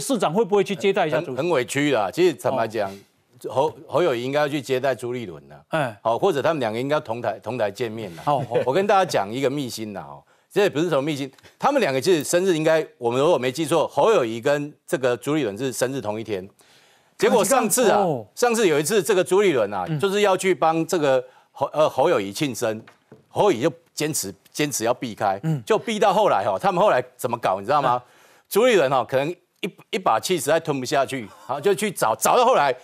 [0.00, 1.20] 市长会不会去接待一下？
[1.20, 2.90] 很委屈的，其实坦白讲。
[3.48, 8.22] 侯侯友谊应该要去接待朱立伦的，哎，好，或者他们两个应该同台同台见面的。
[8.22, 16.48] 好，我跟大家讲一个秘辛呐，哦，这也不是什么秘辛，他们两个其实生日应该，我们如果没记错，侯友谊跟这个朱立伦是生日同一天。
[17.18, 22.82] 结果上次啊，上次有一次这个朱立伦啊，就是要去帮这个侯呃侯友谊庆生，
[23.28, 28.02] 侯友谊就坚持坚持要避开，嗯，就避到后来哈，他们后来怎么搞，你知道吗？
[28.48, 29.28] 朱立伦哈可能
[29.60, 32.74] 一一把气实在吞不下去，好就去找找到后来。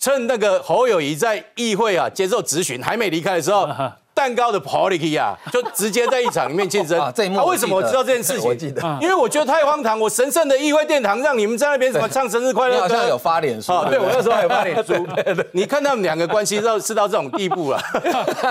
[0.00, 3.68] 趁那个侯友谊在议会啊接受质询还没离开的时候，
[4.14, 6.98] 蛋糕的 policy 啊，就直接在议场里面竞争。
[7.36, 8.44] 他为什么我知道这件事情？
[8.48, 10.00] 我记得，因为我觉得太荒唐。
[10.00, 12.80] 我神圣的议会殿堂让你们在那边什么唱生日快乐歌？
[12.80, 13.72] 好像有发脸书。
[13.90, 15.06] 对，我那时候还有发脸书。
[15.52, 17.78] 你看他们两个关系到是到这种地步了。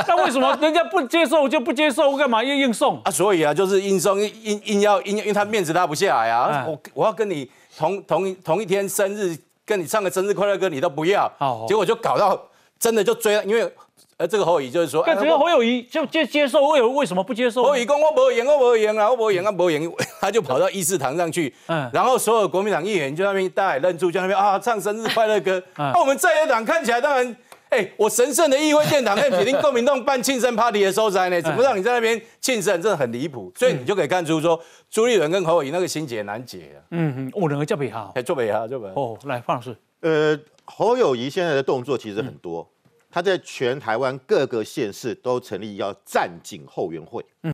[0.08, 2.16] 那为什么人家不接受就不接受？
[2.16, 3.10] 干嘛要硬送啊？
[3.10, 6.64] 所以啊，就是硬送硬硬要硬，因为他面子拉不下来啊。
[6.68, 9.36] 我我要跟你同同同一天生日。
[9.70, 11.32] 跟你唱个生日快乐歌，你都不要，
[11.68, 12.50] 结果就搞到
[12.80, 13.72] 真的就追了，因为
[14.18, 17.62] 呃这个侯友谊就是说，只有侯友谊就接接受，为为什么不接受？
[17.62, 19.80] 侯友谊讲我不演，我不演啊，我没演啊，不演，
[20.20, 27.36] 他就跑到议事堂上去，嗯，然后所有国民党议员就那边大家也愣住，就那边啊唱生日快乐歌，那我们在野党看起来当然。
[27.70, 33.52] 哎，我神圣的议会殿堂那铁定共民党办庆生 party 的收在呢，怎么让你在那边庆生，真的很离谱。
[33.56, 34.60] 所以你就可以看出说，
[34.90, 36.82] 朱立伦跟侯友谊那个心结难解啊。
[36.92, 38.88] 嗯嗯，我两个叫北哈，做北哈，做北。
[38.96, 42.68] 哦，来方老师，呃，侯友谊现在的动作其实很多，
[43.12, 47.24] 他在全台湾各个县市都成立要战警后援会。
[47.44, 47.52] 嗯。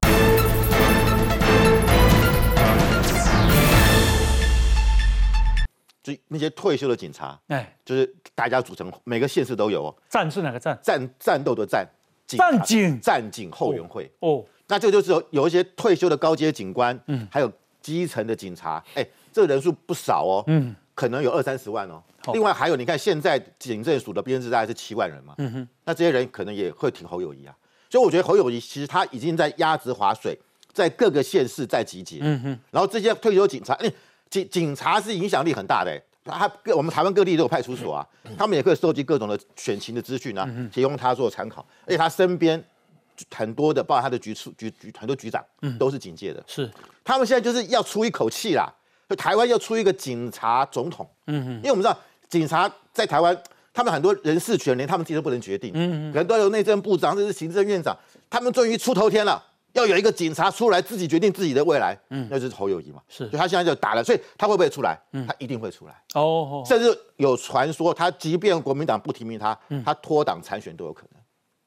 [6.05, 9.95] 就那些退休的警察，哎，就是大家组成，每个县市都有哦。
[10.07, 10.77] 战是哪个战？
[10.83, 11.83] 战战斗的战，
[12.27, 14.45] 战警战警后援会哦。
[14.67, 17.51] 那这个就是有有一些退休的高阶警官，嗯，还有
[17.81, 19.03] 基层的警察，哎，
[19.33, 21.99] 这个人数不少哦，嗯，可能有二三十万哦。
[22.33, 27.57] 另外还有，你看现在警政署的编制大概是七万人嘛，嗯哼，那这些人可能也会挺侯友谊啊。
[27.89, 30.37] 所以我觉得侯友谊其实他已经在压制划水，
[30.71, 33.91] 在各个县市在集结，嗯哼，然后这些退休警察，哎。
[34.29, 38.05] 警警察是影响力很大的，他各我们台湾各地都有派出所啊，
[38.37, 41.65] 他们也可以收集各种的选情的资讯啊，提供他做参考。
[41.85, 42.61] 而且他身边
[43.33, 45.43] 很多的，包括他的局处局局很多局长，
[45.77, 46.43] 都是警界的。
[46.47, 46.69] 是，
[47.03, 48.67] 他们现在就是要出一口气啦，
[49.07, 51.07] 就台湾要出一个警察总统。
[51.27, 51.97] 嗯嗯，因为我们知道
[52.27, 53.37] 警察在台湾，
[53.73, 55.71] 他们很多人事权连他们自己都不能决定。
[55.75, 57.95] 嗯嗯，可能都有内政部长，这是行政院长，
[58.29, 59.41] 他们终于出头天了。
[59.75, 64.97] 要有一个警察出来自己决定自己的未来，嗯，那就是侯友谊嘛，是，所以他现在就打了，所以他会不会出来？
[65.11, 65.93] 嗯，他一定会出来。
[66.13, 71.21] 哦，甚至有传说，他即便国民党不提名他，他脱党参选都有可能。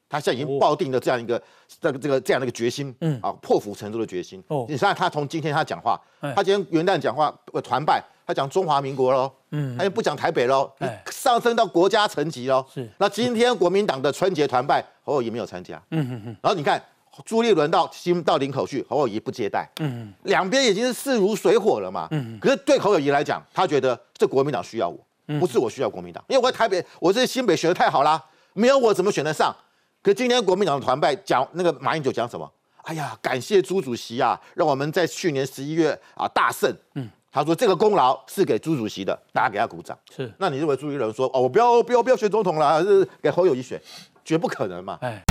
[0.09, 1.39] 他现在已经抱定了这样一个
[1.79, 4.43] 这个这个这样的一个决心，嗯，啊，破釜沉舟的决心。
[4.47, 6.01] 哦，你看他从今天他讲话，
[6.35, 7.31] 他今天元旦讲话
[7.63, 10.67] 团拜，他讲中华民国喽，嗯，他也不讲台北喽，
[11.11, 12.65] 上升到国家层级喽。
[12.73, 15.79] 是，那今天国民党的春节团拜，侯友谊没有参加。
[15.91, 16.83] 嗯嗯嗯，然后你看。
[17.25, 24.97] 朱立伦到新到林口去，侯友谊不接待，嗯，两边已经是势如水火了嘛，嗯，可是对侯友谊来讲，他觉得这国民党需要我，
[25.39, 29.55] 不是我需要国民党，因为我在台北，我在新北选的太好啦，没有我怎么选得上？
[30.01, 32.49] 可今天国民党的团派讲那个马英九讲什么？
[32.83, 36.73] 哎呀，感谢朱主席啊，让我们在去年十一月啊大胜。
[36.95, 39.95] 嗯，他说这个功劳是给朱主席的，大家给他鼓掌。
[40.15, 43.79] 是，那你认为朱一伦说哦，我不要不要不要选总统了，是给侯友谊选，
[44.23, 44.97] 绝不可能嘛？
[45.01, 45.21] 哎。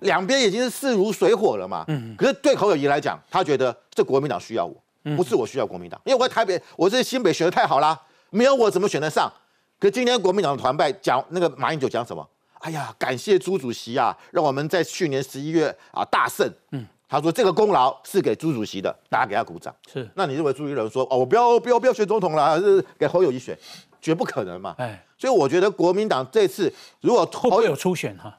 [0.00, 1.84] 两边已经是势如水火了嘛。
[1.88, 2.14] 嗯。
[2.16, 4.74] 可是对侯友谊来讲，他觉得这国民党需要我，
[5.16, 9.32] 不是我需要国民党，因为我在台北，我在新北选的太好啦，没有我怎么选得上？
[9.78, 12.26] 可今天国民党的团派讲那个马英九讲什么？
[12.60, 16.50] 哎呀，感谢朱主席啊，让我们在去年十一月啊大胜。
[16.72, 19.72] 嗯，他说这个功劳是给朱主席的，大家给他鼓掌。
[19.92, 23.56] 是，那你认为朱一伦说哦，我不要不要不要选总统了，是给侯友谊选，
[24.00, 24.74] 绝不可能嘛？
[24.78, 26.72] 哎，所以我觉得国民党这次
[27.02, 28.36] 如果会有初选哈，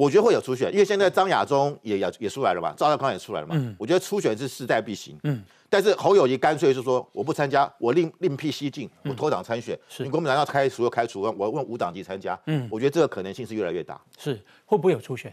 [0.00, 3.54] 我觉得会有初选，因为现在张亚中也也也出来了嘛，赵少康也出来了嘛。
[3.58, 5.18] 嗯，我觉得初选是势在必行。
[5.24, 5.42] 嗯。
[5.68, 9.78] 但是侯友谊干脆是说我不参加，我另另辟蹊径，我脱党参选。
[9.88, 12.36] 是，你国民党要开除就开除，我问无党籍参加。
[12.46, 14.00] 嗯，我觉得这个可能性是越来越大。
[14.18, 15.32] 是，会不会有初选？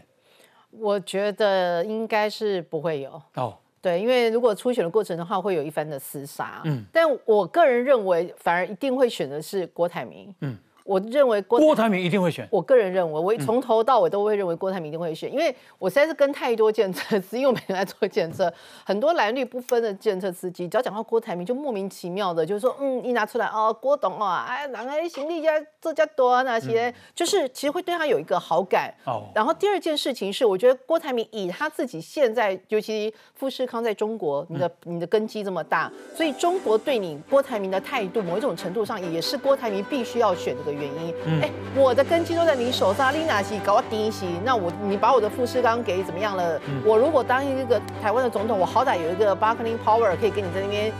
[0.70, 3.20] 我觉得应该是不会有。
[3.34, 6.60] 哦，对，因为如果初选的过程的话，会有一番的厮杀。
[6.66, 10.32] 嗯，但我个人认为，反而一定会选的是郭台铭。
[10.42, 10.56] 嗯。
[10.88, 12.48] 我认为郭台铭一定会选。
[12.50, 18.50] 我个人认为，我从头到尾都会认为郭台铭一定会选，因为我实在是跟太多检测司，因为我每天在做检测，
[18.86, 28.90] 很多蓝绿不分的检测司机，只要讲到郭台铭，就莫名其妙的，就是说，嗯，一拿出来哦，郭董哦，哎，哪个行李家这家多啊那些，就是其实会对他有一个好感。
[29.04, 29.24] 哦。
[29.34, 40.77] 然后第二件事情是，我觉得郭台铭以他自己现在，尤其富士康在中国，你的你的根基这么大，所以中国对你郭台铭的态度，某一种程度上也是郭台铭必须要选这个。
[40.78, 46.60] 原因，哎，我的根基都在你手上，丽娜西搞我第一席，那我你把我的富士康给怎么样了？
[46.84, 50.92] 我如果当一个台湾的总统，我好歹有一个 bargaining power 可以跟你在那边，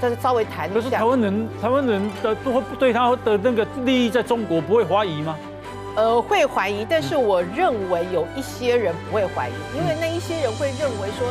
[0.00, 0.74] 再稍微谈一下。
[0.74, 5.36] 可是台湾人，台湾人的都对他的那个利益在中国不会怀疑吗？
[5.96, 11.28] 呃，会怀疑，但是我认为有一些人不会怀疑，因为那一些人会认为说。